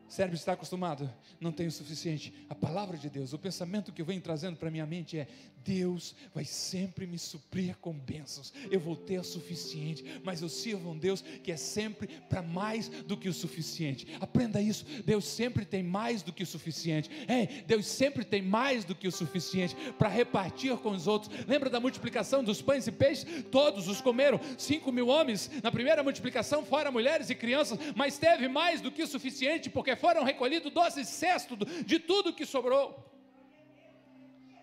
[0.07, 2.33] O cérebro está acostumado, não tem o suficiente.
[2.47, 5.27] A palavra de Deus, o pensamento que vem trazendo para minha mente é:
[5.63, 8.53] Deus vai sempre me suprir com bênçãos.
[8.69, 12.89] Eu vou ter o suficiente, mas eu sirvo um Deus que é sempre para mais
[12.89, 14.07] do que o suficiente.
[14.19, 14.85] Aprenda isso.
[15.05, 17.09] Deus sempre tem mais do que o suficiente.
[17.27, 21.31] Ei, Deus sempre tem mais do que o suficiente para repartir com os outros.
[21.47, 23.25] Lembra da multiplicação dos pães e peixes?
[23.51, 24.39] Todos os comeram.
[24.57, 29.03] Cinco mil homens na primeira multiplicação, fora mulheres e crianças, mas teve mais do que
[29.03, 33.22] o suficiente, porque foram recolhidos doze cestos de tudo que sobrou.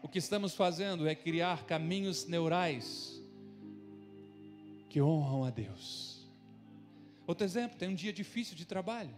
[0.03, 3.21] O que estamos fazendo é criar caminhos neurais
[4.89, 6.29] que honram a Deus.
[7.27, 9.15] Outro exemplo, tem um dia difícil de trabalho.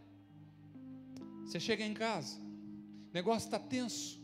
[1.45, 4.21] Você chega em casa, o negócio está tenso.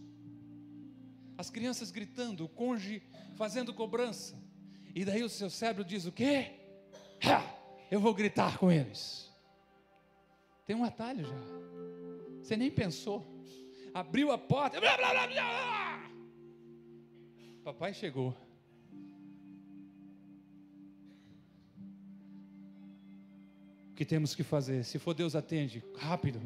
[1.39, 3.03] As crianças gritando, o cônjuge
[3.37, 4.37] fazendo cobrança.
[4.95, 6.53] E daí o seu cérebro diz o quê?
[7.25, 7.43] Ha,
[7.91, 9.31] eu vou gritar com eles.
[10.67, 11.41] Tem um atalho já.
[12.43, 13.27] Você nem pensou.
[13.95, 14.81] Abriu a porta.
[14.81, 15.27] Blá, blá, blá,
[17.69, 18.35] Papai chegou.
[23.91, 24.83] O que temos que fazer?
[24.85, 25.85] Se for Deus, atende.
[25.99, 26.41] Rápido.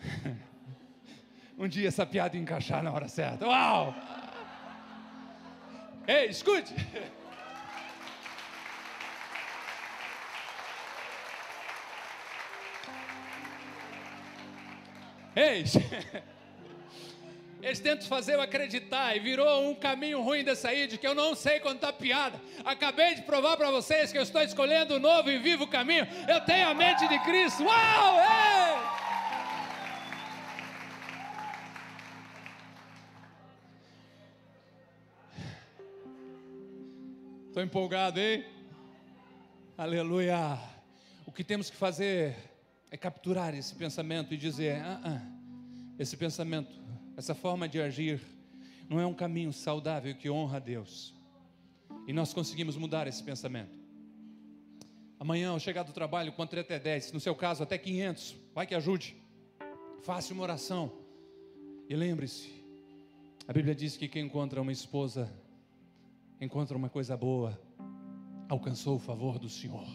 [1.58, 3.46] um dia essa piada encaixar na hora certa.
[3.46, 3.94] Uau!
[6.08, 6.74] Ei, escute!
[15.36, 15.64] Ei!
[17.64, 21.14] Eles tentam fazer eu acreditar e virou um caminho ruim dessa aí, de que eu
[21.14, 22.38] não sei contar piada.
[22.62, 26.06] Acabei de provar para vocês que eu estou escolhendo o novo e vivo caminho.
[26.28, 27.64] Eu tenho a mente de Cristo.
[27.64, 28.18] Uau!
[28.18, 29.04] Ei!
[37.48, 38.44] Estou empolgado, hein?
[39.78, 40.58] Aleluia!
[41.24, 42.36] O que temos que fazer
[42.90, 45.22] é capturar esse pensamento e dizer: ah, ah,
[45.98, 46.84] esse pensamento
[47.16, 48.20] essa forma de agir
[48.88, 51.14] não é um caminho saudável que honra a Deus.
[52.06, 53.72] E nós conseguimos mudar esse pensamento.
[55.18, 58.74] Amanhã, ao chegar do trabalho, contra até 10, no seu caso, até 500, vai que
[58.74, 59.16] ajude.
[60.02, 60.92] Faça uma oração.
[61.88, 62.50] E lembre-se:
[63.46, 65.32] a Bíblia diz que quem encontra uma esposa,
[66.40, 67.58] encontra uma coisa boa,
[68.48, 69.86] alcançou o favor do Senhor.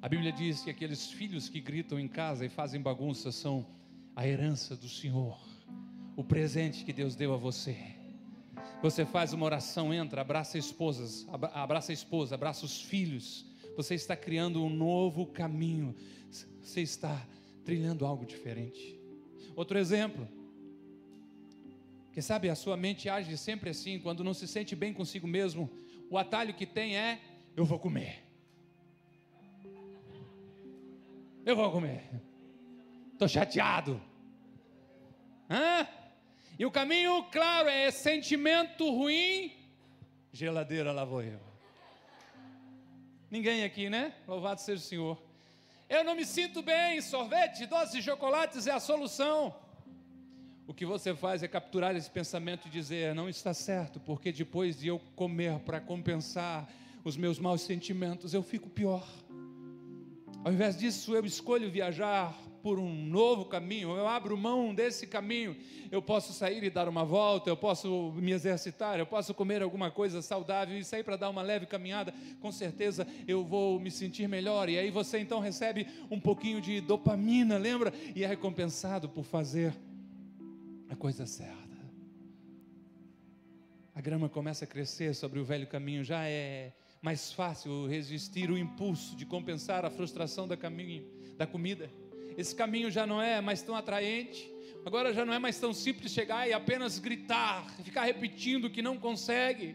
[0.00, 3.66] A Bíblia diz que aqueles filhos que gritam em casa e fazem bagunça são
[4.14, 5.55] a herança do Senhor
[6.16, 7.76] o presente que Deus deu a você.
[8.82, 13.44] Você faz uma oração, entra, abraça esposas, abraça a esposa, abraça os filhos.
[13.76, 15.94] Você está criando um novo caminho.
[16.62, 17.26] Você está
[17.64, 18.98] trilhando algo diferente.
[19.54, 20.26] Outro exemplo.
[22.12, 25.70] Que sabe, a sua mente age sempre assim, quando não se sente bem consigo mesmo,
[26.10, 27.20] o atalho que tem é:
[27.54, 28.22] eu vou comer.
[31.44, 32.10] Eu vou comer.
[33.12, 34.00] Estou chateado.
[35.48, 35.86] Hã?
[36.58, 39.52] E o caminho, claro, é sentimento ruim,
[40.32, 41.38] geladeira lá vou eu.
[43.30, 44.14] Ninguém aqui, né?
[44.26, 45.22] Louvado seja o Senhor.
[45.88, 49.54] Eu não me sinto bem, sorvete, doces chocolates é a solução.
[50.66, 54.78] O que você faz é capturar esse pensamento e dizer: não está certo, porque depois
[54.78, 56.68] de eu comer para compensar
[57.04, 59.06] os meus maus sentimentos, eu fico pior.
[60.46, 62.32] Ao invés disso, eu escolho viajar
[62.62, 65.56] por um novo caminho, eu abro mão desse caminho,
[65.90, 69.90] eu posso sair e dar uma volta, eu posso me exercitar, eu posso comer alguma
[69.90, 74.28] coisa saudável e sair para dar uma leve caminhada, com certeza eu vou me sentir
[74.28, 74.68] melhor.
[74.68, 77.92] E aí você então recebe um pouquinho de dopamina, lembra?
[78.14, 79.74] E é recompensado por fazer
[80.88, 81.56] a coisa certa.
[83.92, 86.72] A grama começa a crescer sobre o velho caminho, já é
[87.06, 91.04] mais fácil resistir o impulso de compensar a frustração da caminho,
[91.36, 91.88] da comida
[92.36, 94.52] esse caminho já não é mais tão atraente,
[94.84, 98.98] agora já não é mais tão simples chegar e apenas gritar, ficar repetindo que não
[98.98, 99.74] consegue.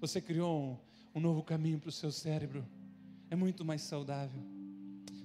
[0.00, 0.80] Você criou
[1.14, 2.64] um, um novo caminho para o seu cérebro,
[3.28, 4.40] é muito mais saudável.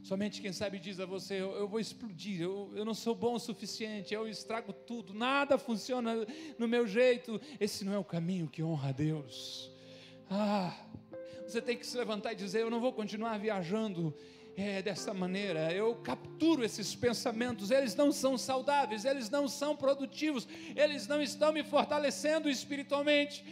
[0.02, 3.36] Somente quem sabe diz a você: eu, eu vou explodir, eu, eu não sou bom
[3.36, 6.26] o suficiente, eu estrago tudo, nada funciona
[6.58, 7.40] no meu jeito.
[7.60, 9.72] Esse não é o caminho que honra a Deus.
[10.34, 10.74] Ah,
[11.46, 14.16] você tem que se levantar e dizer: Eu não vou continuar viajando
[14.58, 20.48] é dessa maneira, eu capturo esses pensamentos, eles não são saudáveis, eles não são produtivos,
[20.76, 23.44] eles não estão me fortalecendo espiritualmente.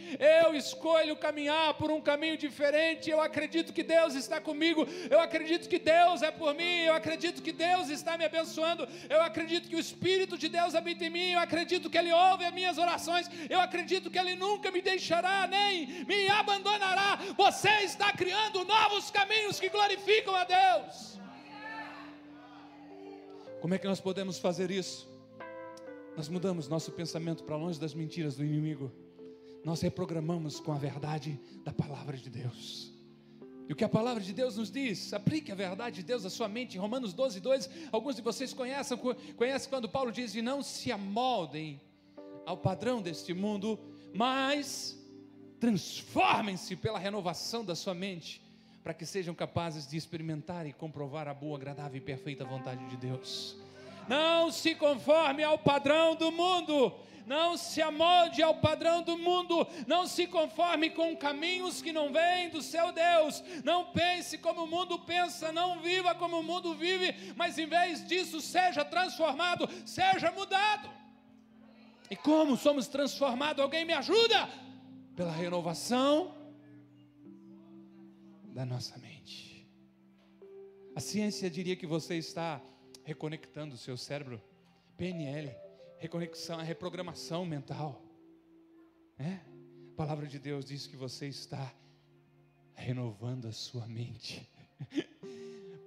[0.42, 5.68] Eu escolho caminhar por um caminho diferente, eu acredito que Deus está comigo, eu acredito
[5.68, 9.76] que Deus é por mim, eu acredito que Deus está me abençoando, eu acredito que
[9.76, 13.30] o Espírito de Deus habita em mim, eu acredito que Ele ouve as minhas orações,
[13.48, 17.18] eu acredito que Ele nunca me deixará, nem me abandonará.
[17.36, 20.89] Você está criando novos caminhos que glorificam a Deus.
[23.60, 25.08] Como é que nós podemos fazer isso?
[26.16, 28.90] Nós mudamos nosso pensamento para longe das mentiras do inimigo.
[29.64, 32.92] Nós reprogramamos com a verdade da palavra de Deus.
[33.68, 35.12] E o que a palavra de Deus nos diz?
[35.12, 36.76] Aplique a verdade de Deus à sua mente.
[36.76, 38.98] Em Romanos 12, 2, alguns de vocês conhecem,
[39.36, 41.80] conhecem quando Paulo diz: E não se amoldem
[42.44, 43.78] ao padrão deste mundo,
[44.12, 44.98] mas
[45.60, 48.42] transformem-se pela renovação da sua mente
[48.82, 52.96] para que sejam capazes de experimentar e comprovar a boa, agradável e perfeita vontade de
[52.96, 53.56] Deus.
[54.08, 56.92] Não se conforme ao padrão do mundo,
[57.26, 62.48] não se amolde ao padrão do mundo, não se conforme com caminhos que não vêm
[62.48, 67.34] do seu Deus, não pense como o mundo pensa, não viva como o mundo vive,
[67.36, 70.90] mas em vez disso, seja transformado, seja mudado.
[72.10, 73.62] E como somos transformados?
[73.62, 74.48] Alguém me ajuda?
[75.14, 76.34] Pela renovação
[78.52, 79.68] da nossa mente.
[80.94, 82.60] A ciência diria que você está
[83.04, 84.40] reconectando o seu cérebro.
[84.96, 85.54] PNL,
[85.98, 88.02] reconexão, reprogramação mental.
[89.18, 89.40] É?
[89.92, 91.74] A palavra de Deus diz que você está
[92.74, 94.48] renovando a sua mente.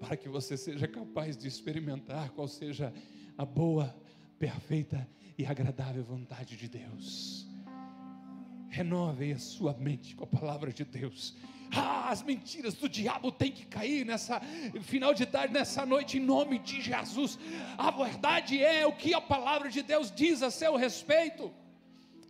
[0.03, 2.93] para que você seja capaz de experimentar qual seja
[3.37, 3.95] a boa,
[4.37, 5.07] perfeita
[5.37, 7.47] e agradável vontade de Deus.
[8.69, 11.37] Renove a sua mente com a palavra de Deus.
[11.75, 14.39] Ah, as mentiras do diabo têm que cair nessa
[14.81, 17.39] final de tarde, nessa noite, em nome de Jesus.
[17.77, 21.51] A verdade é o que a palavra de Deus diz a seu respeito.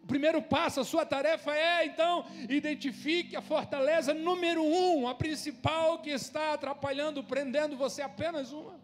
[0.04, 6.00] O primeiro passo, a sua tarefa é então identifique a fortaleza número um, a principal
[6.00, 8.80] que está atrapalhando, prendendo você, apenas uma.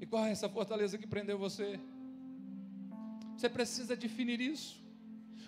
[0.00, 1.80] E qual é essa fortaleza que prendeu você?
[3.36, 4.82] Você precisa definir isso.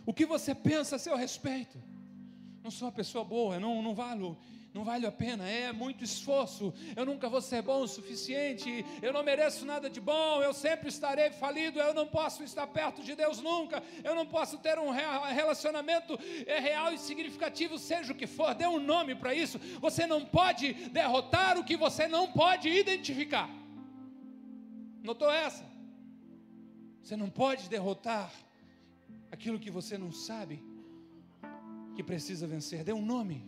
[0.04, 1.78] O que você pensa a seu respeito?
[2.66, 4.36] Não sou uma pessoa boa, não, não valo,
[4.74, 9.12] não vale a pena, é muito esforço, eu nunca vou ser bom o suficiente, eu
[9.12, 13.14] não mereço nada de bom, eu sempre estarei falido, eu não posso estar perto de
[13.14, 18.26] Deus nunca, eu não posso ter um relacionamento é, real e significativo, seja o que
[18.26, 19.60] for, dê um nome para isso.
[19.80, 23.48] Você não pode derrotar o que você não pode identificar.
[25.04, 25.64] Notou essa?
[27.00, 28.28] Você não pode derrotar
[29.30, 30.60] aquilo que você não sabe
[31.96, 32.84] que precisa vencer.
[32.84, 33.42] Dê um nome.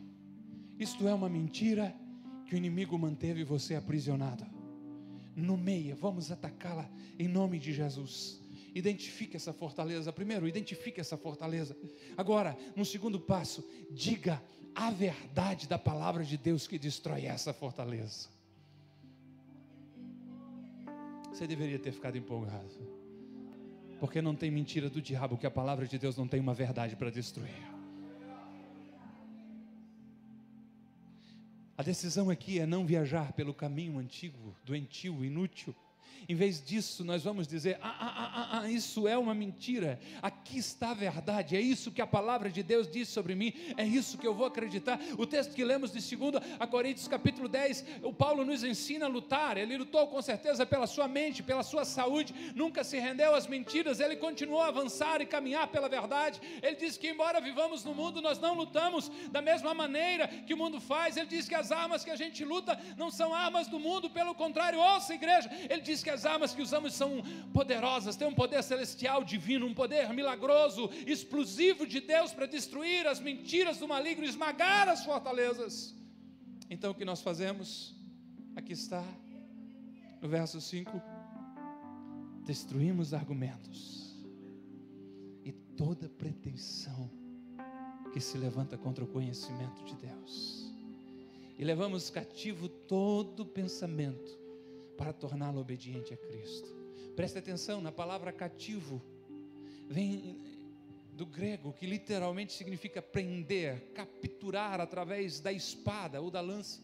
[0.79, 1.95] Isto é uma mentira
[2.47, 4.45] que o inimigo manteve você aprisionado.
[5.37, 8.41] Nomeia, vamos atacá-la em nome de Jesus.
[8.75, 10.13] Identifique essa fortaleza.
[10.13, 11.77] Primeiro, identifique essa fortaleza.
[12.17, 14.43] Agora, no segundo passo, diga
[14.75, 18.29] a verdade da palavra de Deus que destrói essa fortaleza.
[21.31, 22.99] Você deveria ter ficado empolgado.
[24.01, 26.97] Porque não tem mentira do diabo que a palavra de Deus não tem uma verdade
[26.97, 27.78] para destruir.
[31.79, 35.73] A decisão aqui é não viajar pelo caminho antigo, doentio, inútil
[36.29, 39.99] em vez disso, nós vamos dizer: ah, ah, ah, ah, isso é uma mentira.
[40.23, 41.57] Aqui está a verdade.
[41.57, 43.53] É isso que a palavra de Deus diz sobre mim.
[43.77, 45.01] É isso que eu vou acreditar.
[45.17, 49.09] O texto que lemos de 2 a Coríntios, capítulo 10, o Paulo nos ensina a
[49.09, 49.57] lutar.
[49.57, 52.35] Ele lutou com certeza pela sua mente, pela sua saúde.
[52.55, 54.01] Nunca se rendeu às mentiras.
[54.01, 56.41] Ele continuou a avançar e caminhar pela verdade.
[56.63, 60.59] Ele diz que, embora vivamos no mundo, nós não lutamos da mesma maneira que o
[60.59, 61.17] mundo faz.
[61.17, 64.11] Ele diz que as armas que a gente luta não são armas do mundo.
[64.11, 65.51] Pelo contrário, ouça, igreja.
[65.71, 69.75] Ele diz que as armas que usamos são poderosas, têm um poder celestial divino, um
[69.75, 75.95] poder milagroso, explosivo de Deus para destruir as mentiras do maligno, esmagar as fortalezas.
[76.71, 77.95] Então o que nós fazemos?
[78.57, 79.05] Aqui está,
[80.21, 81.01] no verso 5:
[82.45, 84.17] destruímos argumentos
[85.45, 87.11] e toda pretensão
[88.13, 90.73] que se levanta contra o conhecimento de Deus,
[91.59, 94.48] e levamos cativo todo pensamento
[94.99, 96.75] para torná-lo obediente a Cristo.
[97.15, 99.01] Preste atenção na palavra cativo,
[99.89, 100.37] vem
[101.13, 106.81] do grego, que literalmente significa prender, capturar através da espada ou da lança.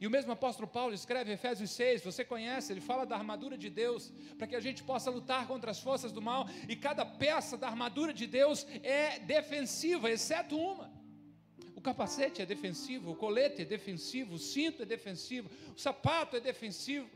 [0.00, 3.68] E o mesmo apóstolo Paulo escreve Efésios 6, você conhece, ele fala da armadura de
[3.68, 7.56] Deus, para que a gente possa lutar contra as forças do mal, e cada peça
[7.56, 10.97] da armadura de Deus é defensiva, exceto uma.
[11.78, 16.40] O capacete é defensivo, o colete é defensivo, o cinto é defensivo, o sapato é
[16.40, 17.08] defensivo.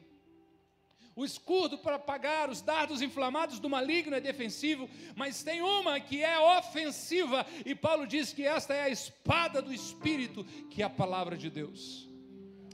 [1.17, 6.23] O escudo para apagar os dardos inflamados do maligno é defensivo, mas tem uma que
[6.23, 10.89] é ofensiva, e Paulo diz que esta é a espada do Espírito, que é a
[10.89, 12.09] palavra de Deus.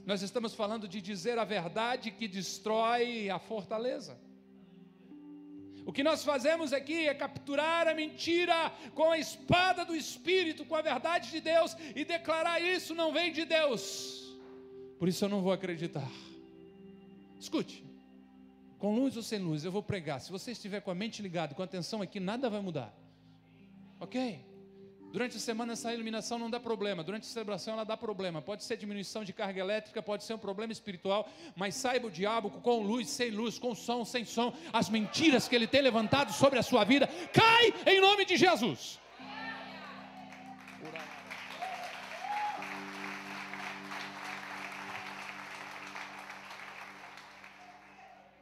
[0.05, 4.15] Nós estamos falando de dizer a verdade que destrói a fortaleza.
[5.89, 10.75] O que nós fazemos aqui é capturar a mentira com a espada do Espírito, com
[10.75, 14.37] a verdade de Deus e declarar isso não vem de Deus.
[14.99, 16.07] Por isso eu não vou acreditar.
[17.39, 17.83] Escute,
[18.77, 20.21] com luz ou sem luz, eu vou pregar.
[20.21, 22.93] Se você estiver com a mente ligada, com a atenção aqui, nada vai mudar.
[23.99, 24.45] Ok?
[25.11, 28.43] Durante a semana essa iluminação não dá problema, durante a celebração ela dá problema.
[28.43, 32.51] Pode ser diminuição de carga elétrica, pode ser um problema espiritual, mas saiba o diabo
[32.51, 36.59] com luz, sem luz, com som, sem som, as mentiras que ele tem levantado sobre
[36.59, 38.99] a sua vida, cai em nome de Jesus.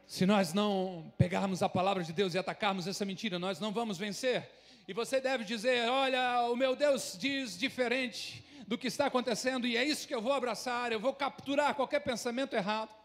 [0.06, 3.96] Se nós não pegarmos a palavra de Deus e atacarmos essa mentira, nós não vamos
[3.96, 4.50] vencer.
[4.88, 9.76] E você deve dizer: Olha, o meu Deus diz diferente do que está acontecendo, e
[9.76, 10.90] é isso que eu vou abraçar.
[10.90, 12.96] Eu vou capturar qualquer pensamento errado.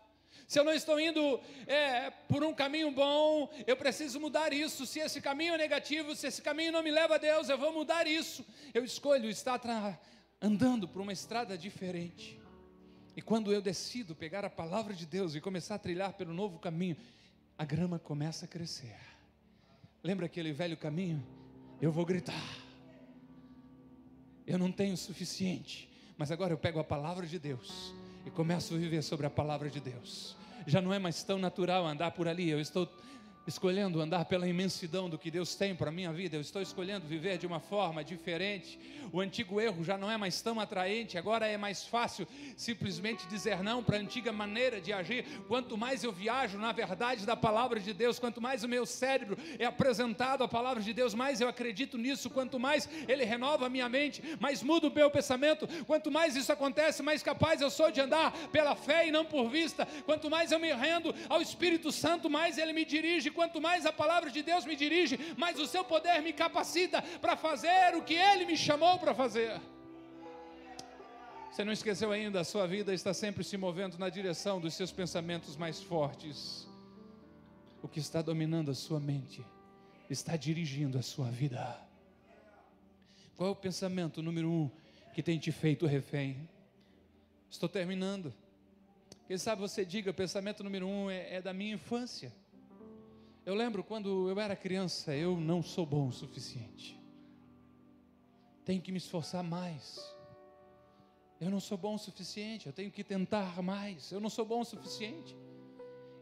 [0.48, 4.86] Se eu não estou indo é, por um caminho bom, eu preciso mudar isso.
[4.86, 7.74] Se esse caminho é negativo, se esse caminho não me leva a Deus, eu vou
[7.74, 8.46] mudar isso.
[8.74, 9.62] Eu escolho estar
[10.42, 12.40] andando por uma estrada diferente.
[13.16, 16.60] E quando eu decido pegar a palavra de Deus e começar a trilhar pelo novo
[16.60, 16.98] caminho,
[17.58, 18.98] a grama começa a crescer.
[20.02, 21.43] Lembra aquele velho caminho?
[21.84, 22.42] Eu vou gritar.
[24.48, 27.94] Eu não tenho o suficiente, mas agora eu pego a palavra de Deus
[28.26, 30.34] e começo a viver sobre a palavra de Deus.
[30.66, 32.90] Já não é mais tão natural andar por ali, eu estou
[33.46, 37.06] escolhendo andar pela imensidão do que Deus tem para a minha vida, eu estou escolhendo
[37.06, 38.80] viver de uma forma diferente.
[39.12, 43.62] O antigo erro já não é mais tão atraente, agora é mais fácil simplesmente dizer
[43.62, 45.26] não para a antiga maneira de agir.
[45.48, 49.38] Quanto mais eu viajo na verdade da palavra de Deus, quanto mais o meu cérebro
[49.60, 53.70] é apresentado à palavra de Deus, mais eu acredito nisso, quanto mais ele renova a
[53.70, 57.91] minha mente, mais muda o meu pensamento, quanto mais isso acontece, mais capaz eu sou
[57.91, 59.86] de andar pela fé e não por vista.
[60.06, 63.92] Quanto mais eu me rendo ao Espírito Santo, mais ele me dirige quanto mais a
[63.92, 68.14] palavra de Deus me dirige, mais o seu poder me capacita para fazer o que
[68.14, 69.60] ele me chamou para fazer.
[71.52, 74.92] Você não esqueceu ainda, a sua vida está sempre se movendo na direção dos seus
[74.92, 76.68] pensamentos mais fortes.
[77.82, 79.46] O que está dominando a sua mente
[80.10, 81.80] está dirigindo a sua vida.
[83.36, 84.72] Qual é o pensamento número um
[85.14, 86.50] que tem te feito refém?
[87.50, 88.34] Estou terminando.
[89.28, 92.34] Quem sabe você diga, pensamento número um é, é da minha infância.
[93.46, 96.98] Eu lembro quando eu era criança, eu não sou bom o suficiente.
[98.64, 100.00] Tenho que me esforçar mais.
[101.41, 104.12] Eu não sou bom o suficiente, eu tenho que tentar mais.
[104.14, 105.36] Eu não sou bom o suficiente.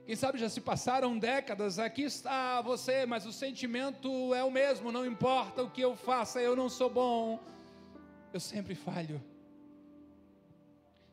[0.03, 4.91] Quem sabe já se passaram décadas, aqui está você, mas o sentimento é o mesmo,
[4.91, 7.39] não importa o que eu faça, eu não sou bom.
[8.33, 9.21] Eu sempre falho.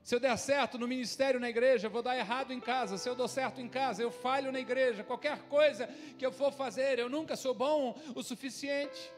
[0.09, 2.97] Se eu der certo no ministério na igreja, vou dar errado em casa.
[2.97, 5.05] Se eu dou certo em casa, eu falho na igreja.
[5.05, 5.87] Qualquer coisa
[6.17, 9.13] que eu for fazer, eu nunca sou bom o suficiente.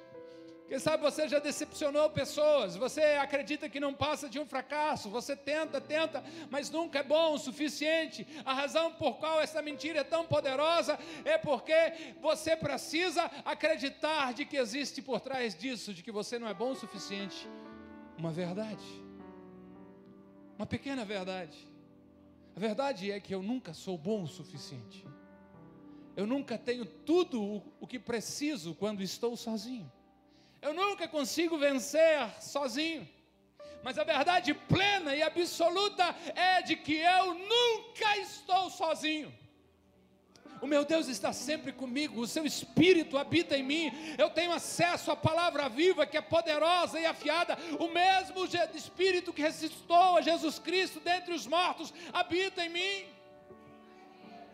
[0.67, 5.37] Quem sabe você já decepcionou pessoas, você acredita que não passa de um fracasso, você
[5.37, 8.27] tenta, tenta, mas nunca é bom o suficiente.
[8.45, 14.45] A razão por qual essa mentira é tão poderosa é porque você precisa acreditar de
[14.45, 17.49] que existe por trás disso, de que você não é bom o suficiente,
[18.19, 19.10] uma verdade
[20.61, 21.57] uma pequena verdade.
[22.55, 25.07] A verdade é que eu nunca sou bom o suficiente.
[26.15, 29.91] Eu nunca tenho tudo o que preciso quando estou sozinho.
[30.61, 33.09] Eu nunca consigo vencer sozinho.
[33.83, 39.33] Mas a verdade plena e absoluta é de que eu nunca estou sozinho.
[40.61, 43.93] O meu Deus está sempre comigo, o seu espírito habita em mim.
[44.19, 47.57] Eu tenho acesso à palavra viva que é poderosa e afiada.
[47.79, 48.45] O mesmo
[48.75, 53.10] espírito que ressuscitou a Jesus Cristo dentre os mortos habita em mim.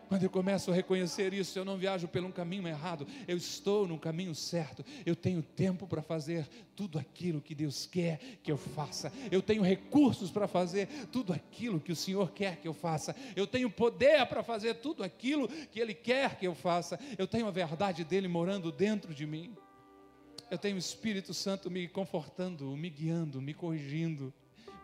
[0.07, 3.87] Quando eu começo a reconhecer isso, eu não viajo pelo um caminho errado, eu estou
[3.87, 4.83] no caminho certo.
[5.05, 9.11] Eu tenho tempo para fazer tudo aquilo que Deus quer que eu faça.
[9.29, 13.15] Eu tenho recursos para fazer tudo aquilo que o Senhor quer que eu faça.
[13.35, 16.97] Eu tenho poder para fazer tudo aquilo que Ele quer que eu faça.
[17.17, 19.53] Eu tenho a verdade dele morando dentro de mim.
[20.49, 24.33] Eu tenho o Espírito Santo me confortando, me guiando, me corrigindo,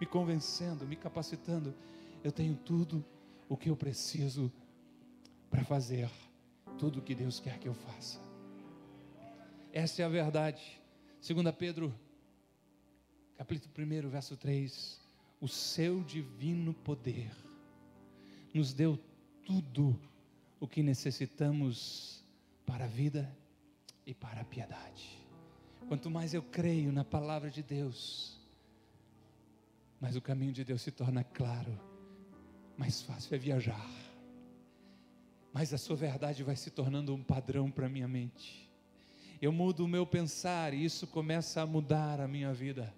[0.02, 1.74] me convencendo, me capacitando.
[2.22, 3.06] Eu tenho tudo
[3.48, 4.52] o que eu preciso
[5.54, 6.10] para fazer
[6.80, 8.20] tudo o que Deus quer que eu faça.
[9.72, 10.82] Essa é a verdade.
[11.22, 11.94] Segunda Pedro
[13.38, 15.00] capítulo 1, verso 3:
[15.40, 17.32] O seu divino poder
[18.52, 19.00] nos deu
[19.46, 20.00] tudo
[20.60, 22.26] o que necessitamos
[22.66, 23.32] para a vida
[24.08, 25.20] e para a piedade.
[25.88, 28.40] Quanto mais eu creio na palavra de Deus,
[30.02, 31.80] mais o caminho de Deus se torna claro,
[32.76, 34.03] mais fácil é viajar,
[35.54, 38.68] mais a sua verdade vai se tornando um padrão para minha mente.
[39.40, 42.92] Eu mudo o meu pensar e isso começa a mudar a minha vida.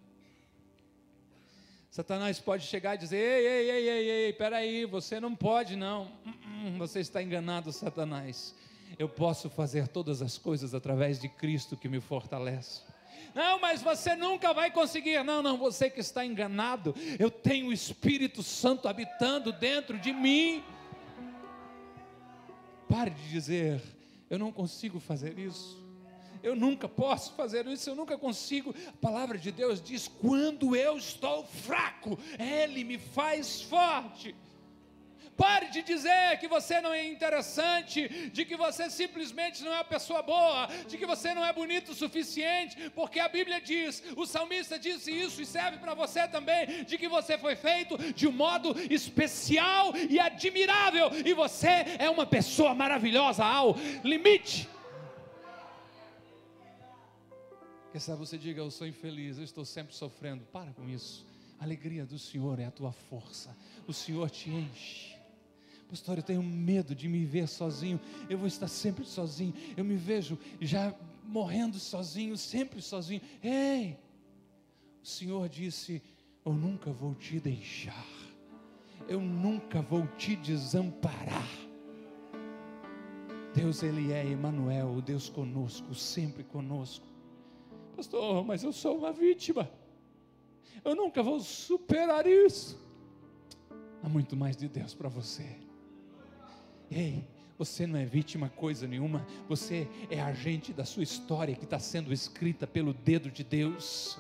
[1.92, 6.12] Satanás pode chegar e dizer: ei, ei, ei, ei, ei, peraí, você não pode, não.
[6.26, 8.56] Hum, hum, você está enganado, Satanás.
[8.98, 12.82] Eu posso fazer todas as coisas através de Cristo que me fortalece.
[13.34, 15.24] Não, mas você nunca vai conseguir.
[15.24, 16.96] Não, não, você que está enganado.
[17.20, 20.64] Eu tenho o Espírito Santo habitando dentro de mim.
[22.88, 23.82] Pare de dizer:
[24.30, 25.86] eu não consigo fazer isso
[26.46, 28.74] eu nunca posso fazer isso, eu nunca consigo.
[28.88, 34.36] A palavra de Deus diz: quando eu estou fraco, Ele me faz forte.
[35.38, 39.84] Pare de dizer que você não é interessante, de que você simplesmente não é uma
[39.84, 44.26] pessoa boa, de que você não é bonito o suficiente, porque a Bíblia diz, o
[44.26, 48.32] salmista disse isso e serve para você também, de que você foi feito de um
[48.32, 54.70] modo especial e admirável, e você é uma pessoa maravilhosa ao limite.
[57.92, 60.44] Quem sabe você diga, eu sou infeliz, eu estou sempre sofrendo.
[60.52, 61.26] Para com isso.
[61.58, 63.56] A alegria do Senhor é a tua força.
[63.88, 65.15] O Senhor te enche.
[65.96, 67.98] Pastor, eu tenho medo de me ver sozinho.
[68.30, 69.54] Eu vou estar sempre sozinho.
[69.78, 70.94] Eu me vejo já
[71.24, 73.22] morrendo sozinho, sempre sozinho.
[73.42, 73.98] Ei!
[75.02, 76.04] O Senhor disse:
[76.44, 78.06] Eu nunca vou te deixar.
[79.08, 81.48] Eu nunca vou te desamparar.
[83.54, 87.06] Deus, Ele é Emmanuel, o Deus conosco, sempre conosco.
[87.96, 89.72] Pastor, mas eu sou uma vítima.
[90.84, 92.78] Eu nunca vou superar isso.
[94.04, 95.64] Há muito mais de Deus para você.
[96.90, 97.28] Ei,
[97.58, 99.26] você não é vítima coisa nenhuma.
[99.48, 104.18] Você é agente da sua história que está sendo escrita pelo dedo de Deus.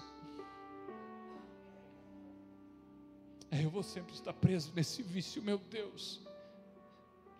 [3.51, 6.21] Eu vou sempre estar preso nesse vício, meu Deus.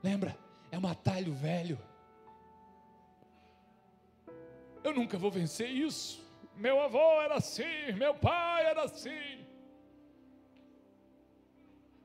[0.03, 0.37] Lembra?
[0.71, 1.79] É um atalho velho.
[4.83, 6.23] Eu nunca vou vencer isso.
[6.55, 9.45] Meu avô era assim, meu pai era assim.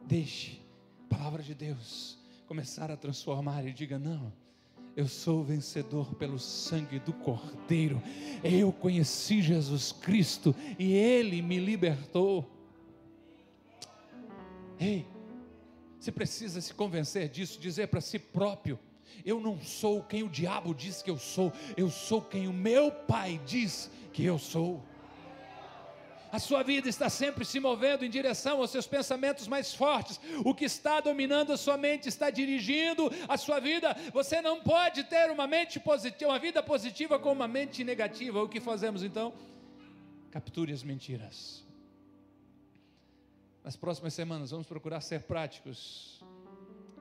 [0.02, 0.60] Deixe
[1.08, 2.20] palavra de Deus
[2.50, 4.32] começar a transformar e diga: Não,
[4.96, 8.02] eu sou vencedor pelo sangue do Cordeiro.
[8.42, 12.50] Eu conheci Jesus Cristo e Ele me libertou.
[14.80, 15.06] Ei,
[15.96, 18.80] você precisa se convencer disso, dizer para si próprio:
[19.24, 22.90] Eu não sou quem o diabo diz que eu sou, eu sou quem o meu
[22.90, 24.82] Pai diz que eu sou.
[26.32, 30.20] A sua vida está sempre se movendo em direção aos seus pensamentos mais fortes.
[30.44, 33.96] O que está dominando a sua mente está dirigindo a sua vida.
[34.12, 38.42] Você não pode ter uma mente positiva, uma vida positiva com uma mente negativa.
[38.42, 39.32] O que fazemos então?
[40.30, 41.64] Capture as mentiras.
[43.64, 46.22] Nas próximas semanas vamos procurar ser práticos.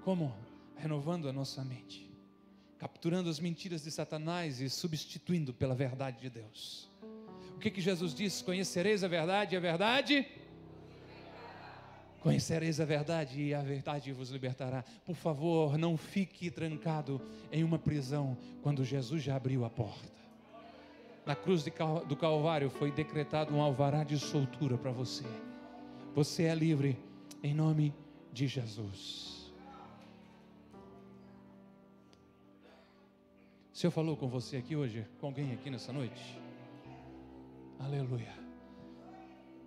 [0.04, 0.36] Como?
[0.76, 2.10] Renovando a nossa mente,
[2.78, 6.89] capturando as mentiras de Satanás e substituindo pela verdade de Deus.
[7.60, 8.42] O que, que Jesus disse?
[8.42, 10.26] Conhecereis a verdade a verdade.
[12.22, 14.82] Conhecereis a verdade e a verdade vos libertará.
[15.06, 20.08] Por favor, não fique trancado em uma prisão quando Jesus já abriu a porta.
[21.26, 21.66] Na cruz
[22.08, 25.26] do Calvário foi decretado um alvará de soltura para você.
[26.16, 26.98] Você é livre
[27.44, 27.94] em nome
[28.32, 29.52] de Jesus.
[33.74, 36.40] O Senhor falou com você aqui hoje, com alguém aqui nessa noite?
[37.80, 38.34] Aleluia.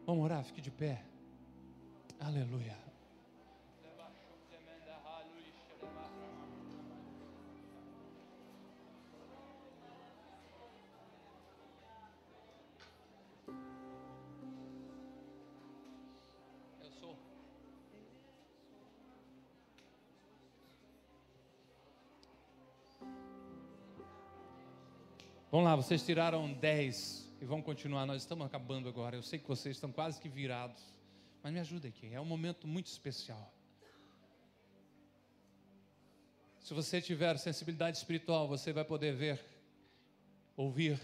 [0.07, 1.03] Vamos orar, fique de pé.
[2.21, 2.77] Aleluia.
[16.83, 17.19] Eu sou.
[25.51, 28.07] Vamos lá, vocês tiraram dez e vamos continuar.
[28.07, 29.17] Nós estamos acabando agora.
[29.17, 30.81] Eu sei que vocês estão quase que virados,
[31.43, 32.15] mas me ajuda aqui.
[32.15, 33.53] É um momento muito especial.
[36.61, 39.45] Se você tiver sensibilidade espiritual, você vai poder ver,
[40.57, 41.01] ouvir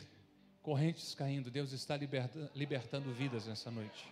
[0.62, 1.50] correntes caindo.
[1.50, 4.06] Deus está liberta, libertando vidas nessa noite.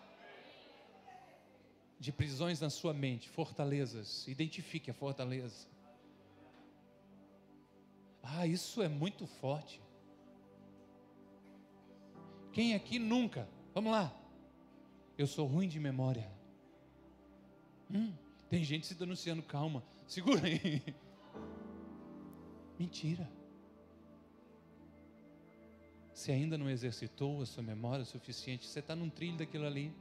[2.01, 4.27] De prisões na sua mente, fortalezas.
[4.27, 5.69] Identifique a fortaleza.
[8.21, 9.81] Ah, isso é muito forte.
[12.57, 13.47] Quem aqui nunca?
[13.75, 14.11] Vamos lá.
[15.19, 16.27] Eu sou ruim de memória.
[17.91, 18.15] Hum,
[18.49, 20.83] tem gente se denunciando, calma, segura aí.
[22.81, 23.31] Mentira.
[26.15, 29.93] Você ainda não exercitou a sua memória o suficiente, você está num trilho daquilo ali.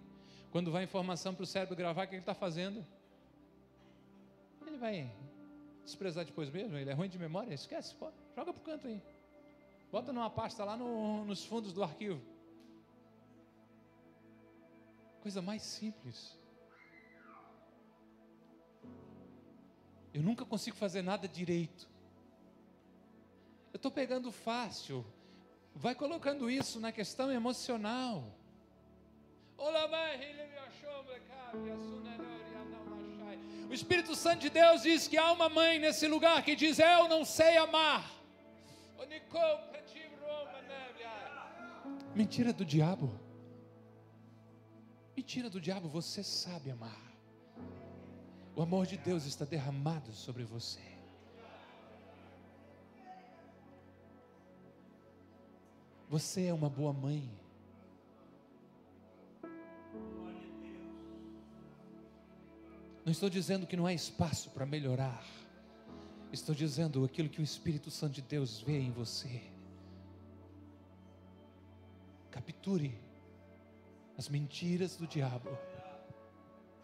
[0.49, 2.85] Quando vai informação para o cérebro gravar, o que ele está fazendo?
[4.65, 5.11] Ele vai
[5.83, 9.01] desprezar depois mesmo, ele é ruim de memória, esquece, pô, joga para o canto aí.
[9.91, 12.33] Bota numa pasta lá no, nos fundos do arquivo.
[15.25, 16.37] Coisa mais simples.
[20.13, 21.89] Eu nunca consigo fazer nada direito.
[23.73, 25.03] Eu estou pegando fácil.
[25.73, 28.37] Vai colocando isso na questão emocional.
[33.67, 37.07] O Espírito Santo de Deus diz que há uma mãe nesse lugar que diz: Eu
[37.07, 38.07] não sei amar.
[42.13, 43.24] Mentira do diabo.
[45.15, 47.01] Mentira do diabo, você sabe amar.
[48.55, 50.81] O amor de Deus está derramado sobre você.
[56.09, 57.29] Você é uma boa mãe.
[63.03, 65.25] Não estou dizendo que não há espaço para melhorar.
[66.31, 69.41] Estou dizendo aquilo que o Espírito Santo de Deus vê em você.
[72.31, 72.97] Capture
[74.17, 75.49] as mentiras do diabo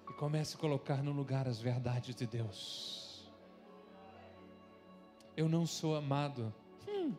[0.09, 3.31] e comece a colocar no lugar as verdades de Deus.
[5.35, 6.53] Eu não sou amado.
[6.87, 7.15] Hum,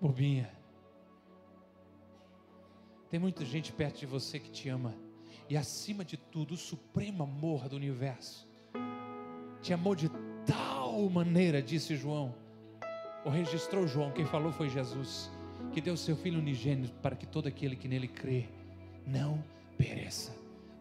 [0.00, 0.50] bobinha.
[3.10, 4.94] Tem muita gente perto de você que te ama.
[5.50, 8.48] E acima de tudo, o supremo amor do universo
[9.60, 10.08] te amou de
[10.46, 12.34] tal maneira, disse João,
[13.24, 15.30] ou registrou João, quem falou foi Jesus,
[15.72, 18.48] que deu seu Filho unigênito para que todo aquele que nele crê
[19.06, 19.42] não
[19.76, 20.32] pereça,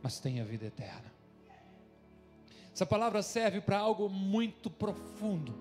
[0.02, 1.12] mas tenha vida eterna.
[2.74, 5.54] Essa palavra serve para algo muito profundo.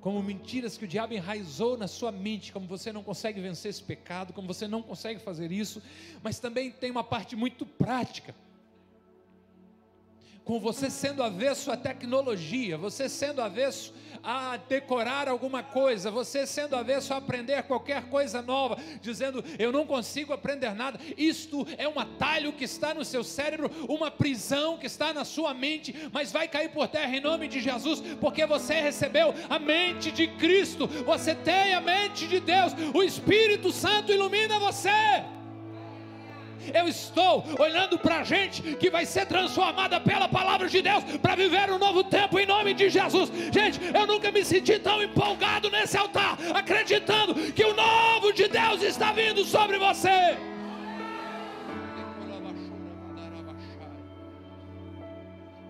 [0.00, 3.82] Como mentiras que o diabo enraizou na sua mente, como você não consegue vencer esse
[3.82, 5.82] pecado, como você não consegue fazer isso,
[6.22, 8.34] mas também tem uma parte muito prática
[10.44, 16.76] com você sendo avesso à tecnologia, você sendo avesso a decorar alguma coisa, você sendo
[16.76, 20.98] avesso a aprender qualquer coisa nova, dizendo eu não consigo aprender nada.
[21.16, 25.54] Isto é um atalho que está no seu cérebro, uma prisão que está na sua
[25.54, 30.10] mente, mas vai cair por terra em nome de Jesus, porque você recebeu a mente
[30.10, 34.90] de Cristo, você tem a mente de Deus, o Espírito Santo ilumina você
[36.74, 41.34] eu estou olhando para a gente que vai ser transformada pela palavra de Deus para
[41.34, 43.30] viver um novo tempo em nome de Jesus.
[43.52, 48.82] Gente, eu nunca me senti tão empolgado nesse altar, acreditando que o novo de Deus
[48.82, 50.36] está vindo sobre você.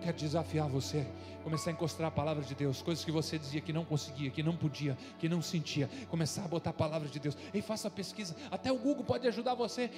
[0.01, 1.05] Quero desafiar você
[1.43, 4.43] começar a encostar a palavra de Deus, coisas que você dizia que não conseguia, que
[4.43, 7.37] não podia, que não sentia, começar a botar a palavra de Deus.
[7.53, 9.89] E faça a pesquisa, até o Google pode ajudar você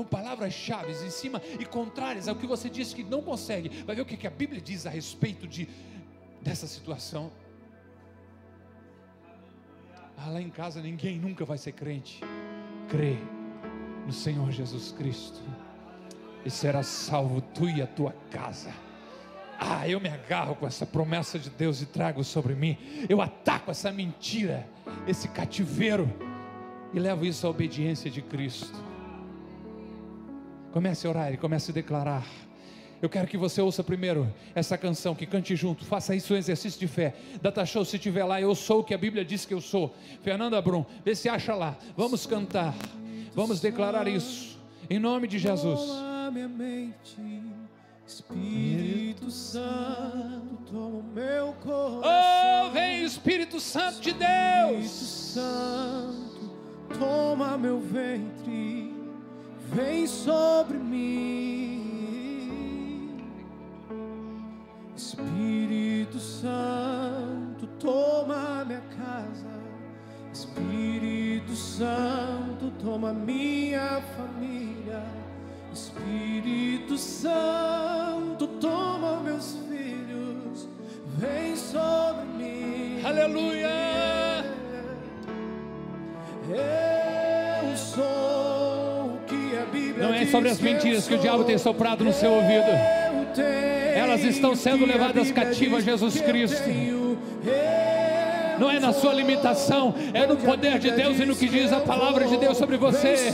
[0.00, 3.68] com palavras-chave em cima e contrárias ao que você disse que não consegue.
[3.84, 5.68] Vai ver o que a Bíblia diz a respeito de
[6.40, 7.30] dessa situação.
[10.16, 12.20] Ah, lá em casa ninguém nunca vai ser crente.
[12.88, 13.16] Crê
[14.06, 15.40] no Senhor Jesus Cristo
[16.44, 18.72] e será salvo tu e a tua casa.
[19.58, 22.78] Ah, eu me agarro com essa promessa de Deus e trago sobre mim.
[23.06, 24.66] Eu ataco essa mentira,
[25.06, 26.10] esse cativeiro
[26.94, 28.89] e levo isso à obediência de Cristo.
[30.72, 32.26] Comece a orar e comece a declarar.
[33.02, 36.78] Eu quero que você ouça primeiro essa canção, que cante junto, faça isso um exercício
[36.78, 37.14] de fé.
[37.40, 39.94] Data show, se tiver lá, eu sou o que a Bíblia diz que eu sou.
[40.22, 41.76] Fernanda Brum, vê se acha lá.
[41.96, 42.74] Vamos cantar,
[43.34, 44.58] vamos declarar isso,
[44.88, 45.80] em nome de Jesus.
[46.32, 47.18] Minha mente
[48.10, 52.66] Espírito Santo, toma o meu coração.
[52.66, 54.84] Oh, vem Espírito Santo de Deus.
[54.84, 56.50] Espírito Santo,
[56.98, 58.79] toma meu ventre,
[59.72, 61.90] vem sobre mim.
[64.96, 69.48] Espírito Santo, toma minha casa.
[70.32, 75.02] Espírito Santo, toma minha família.
[75.72, 80.68] Espírito Santo, toma meus filhos,
[81.16, 83.04] vem sobre mim.
[83.04, 83.70] Aleluia!
[90.10, 92.66] Não é sobre as mentiras que, o diabo tem soprado no seu ouvido.
[93.94, 96.68] Elas estão sendo levadas cativas a Jesus Cristo.
[98.58, 101.78] Não é na sua limitação, é no poder de Deus e no que diz a
[101.78, 103.32] palavra de Deus sobre você.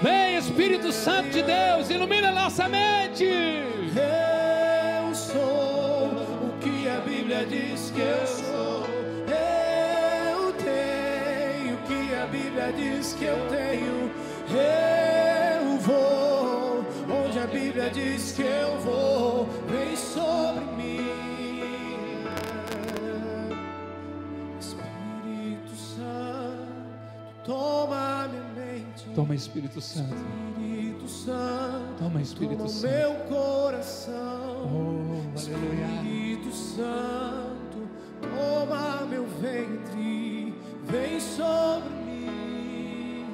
[0.00, 3.24] Vem, Espírito Santo de Deus, ilumina nossa mente.
[3.24, 8.86] Eu sou o que a Bíblia diz que eu sou.
[9.26, 14.10] Eu tenho o que a Bíblia diz que eu tenho.
[14.48, 15.11] Eu
[18.32, 19.46] diz que eu vou.
[19.68, 21.02] Vem sobre mim.
[24.58, 29.08] Espírito Santo, toma minha mente.
[29.14, 30.14] Toma, Espírito Santo.
[30.14, 32.92] Espírito Santo, Toma, Espírito Santo.
[32.92, 34.70] meu coração.
[34.72, 35.36] Oh.
[35.38, 37.88] Espírito Santo,
[38.20, 40.54] toma meu ventre,
[40.84, 43.26] vem sobre mim.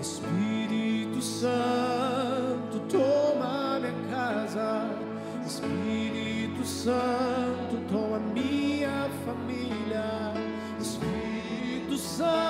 [0.00, 1.75] Espírito Santo,
[5.66, 10.32] Espírito Santo, toma minha família.
[10.80, 12.45] Espírito Santo,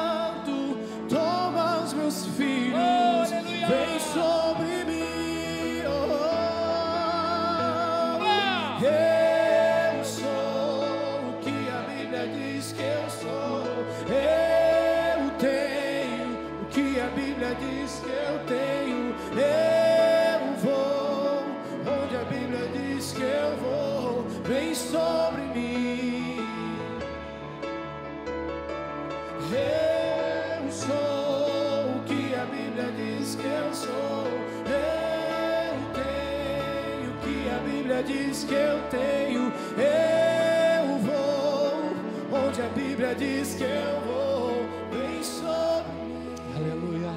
[38.47, 39.53] que eu tenho.
[39.77, 44.67] Eu vou onde a Bíblia diz que eu vou.
[44.91, 46.35] Vem sobre mim.
[46.57, 47.13] Aleluia.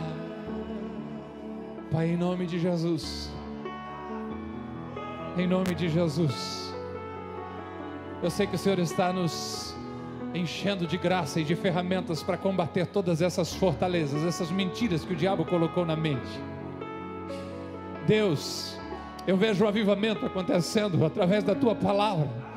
[1.91, 3.31] Pai, em nome de Jesus.
[5.37, 6.73] Em nome de Jesus.
[8.21, 9.75] Eu sei que o Senhor está nos
[10.33, 15.15] enchendo de graça e de ferramentas para combater todas essas fortalezas, essas mentiras que o
[15.15, 16.39] diabo colocou na mente.
[18.05, 18.78] Deus,
[19.27, 22.48] eu vejo o avivamento acontecendo através da tua palavra.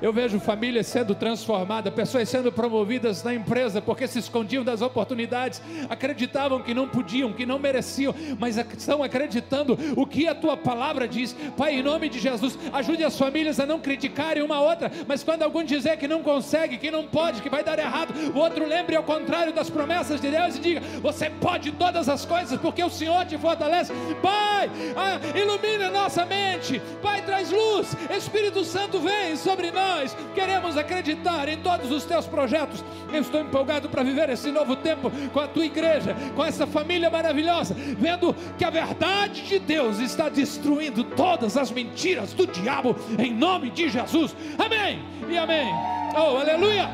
[0.00, 5.60] Eu vejo famílias sendo transformadas, pessoas sendo promovidas na empresa porque se escondiam das oportunidades,
[5.88, 11.08] acreditavam que não podiam, que não mereciam, mas estão acreditando o que a tua palavra
[11.08, 11.34] diz.
[11.56, 15.42] Pai, em nome de Jesus, ajude as famílias a não criticarem uma outra, mas quando
[15.42, 18.96] algum dizer que não consegue, que não pode, que vai dar errado, o outro lembre
[18.96, 22.90] ao contrário das promessas de Deus e diga: Você pode todas as coisas porque o
[22.90, 23.92] Senhor te fortalece.
[24.22, 30.16] Pai, ah, ilumina nossa mente, Pai, traz luz, Espírito Santo vem sobre nós.
[30.34, 32.84] Queremos acreditar em todos os teus projetos.
[33.12, 37.10] Eu estou empolgado para viver esse novo tempo com a tua igreja, com essa família
[37.10, 43.32] maravilhosa, vendo que a verdade de Deus está destruindo todas as mentiras do diabo, em
[43.32, 44.36] nome de Jesus.
[44.58, 45.68] Amém e amém.
[46.14, 46.88] Oh, aleluia.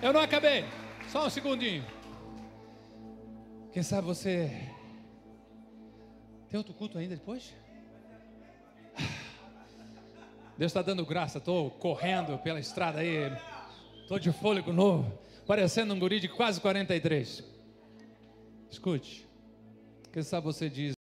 [0.00, 0.64] Eu não acabei.
[1.08, 1.97] Só um segundinho.
[3.72, 4.50] Quem sabe você.
[6.48, 7.54] Tem outro culto ainda depois?
[10.56, 11.38] Deus está dando graça.
[11.38, 13.30] Estou correndo pela estrada aí.
[14.00, 15.18] Estou de fôlego novo.
[15.46, 17.44] Parecendo um guri de quase 43.
[18.70, 19.26] Escute.
[20.12, 20.94] Quem sabe você diz.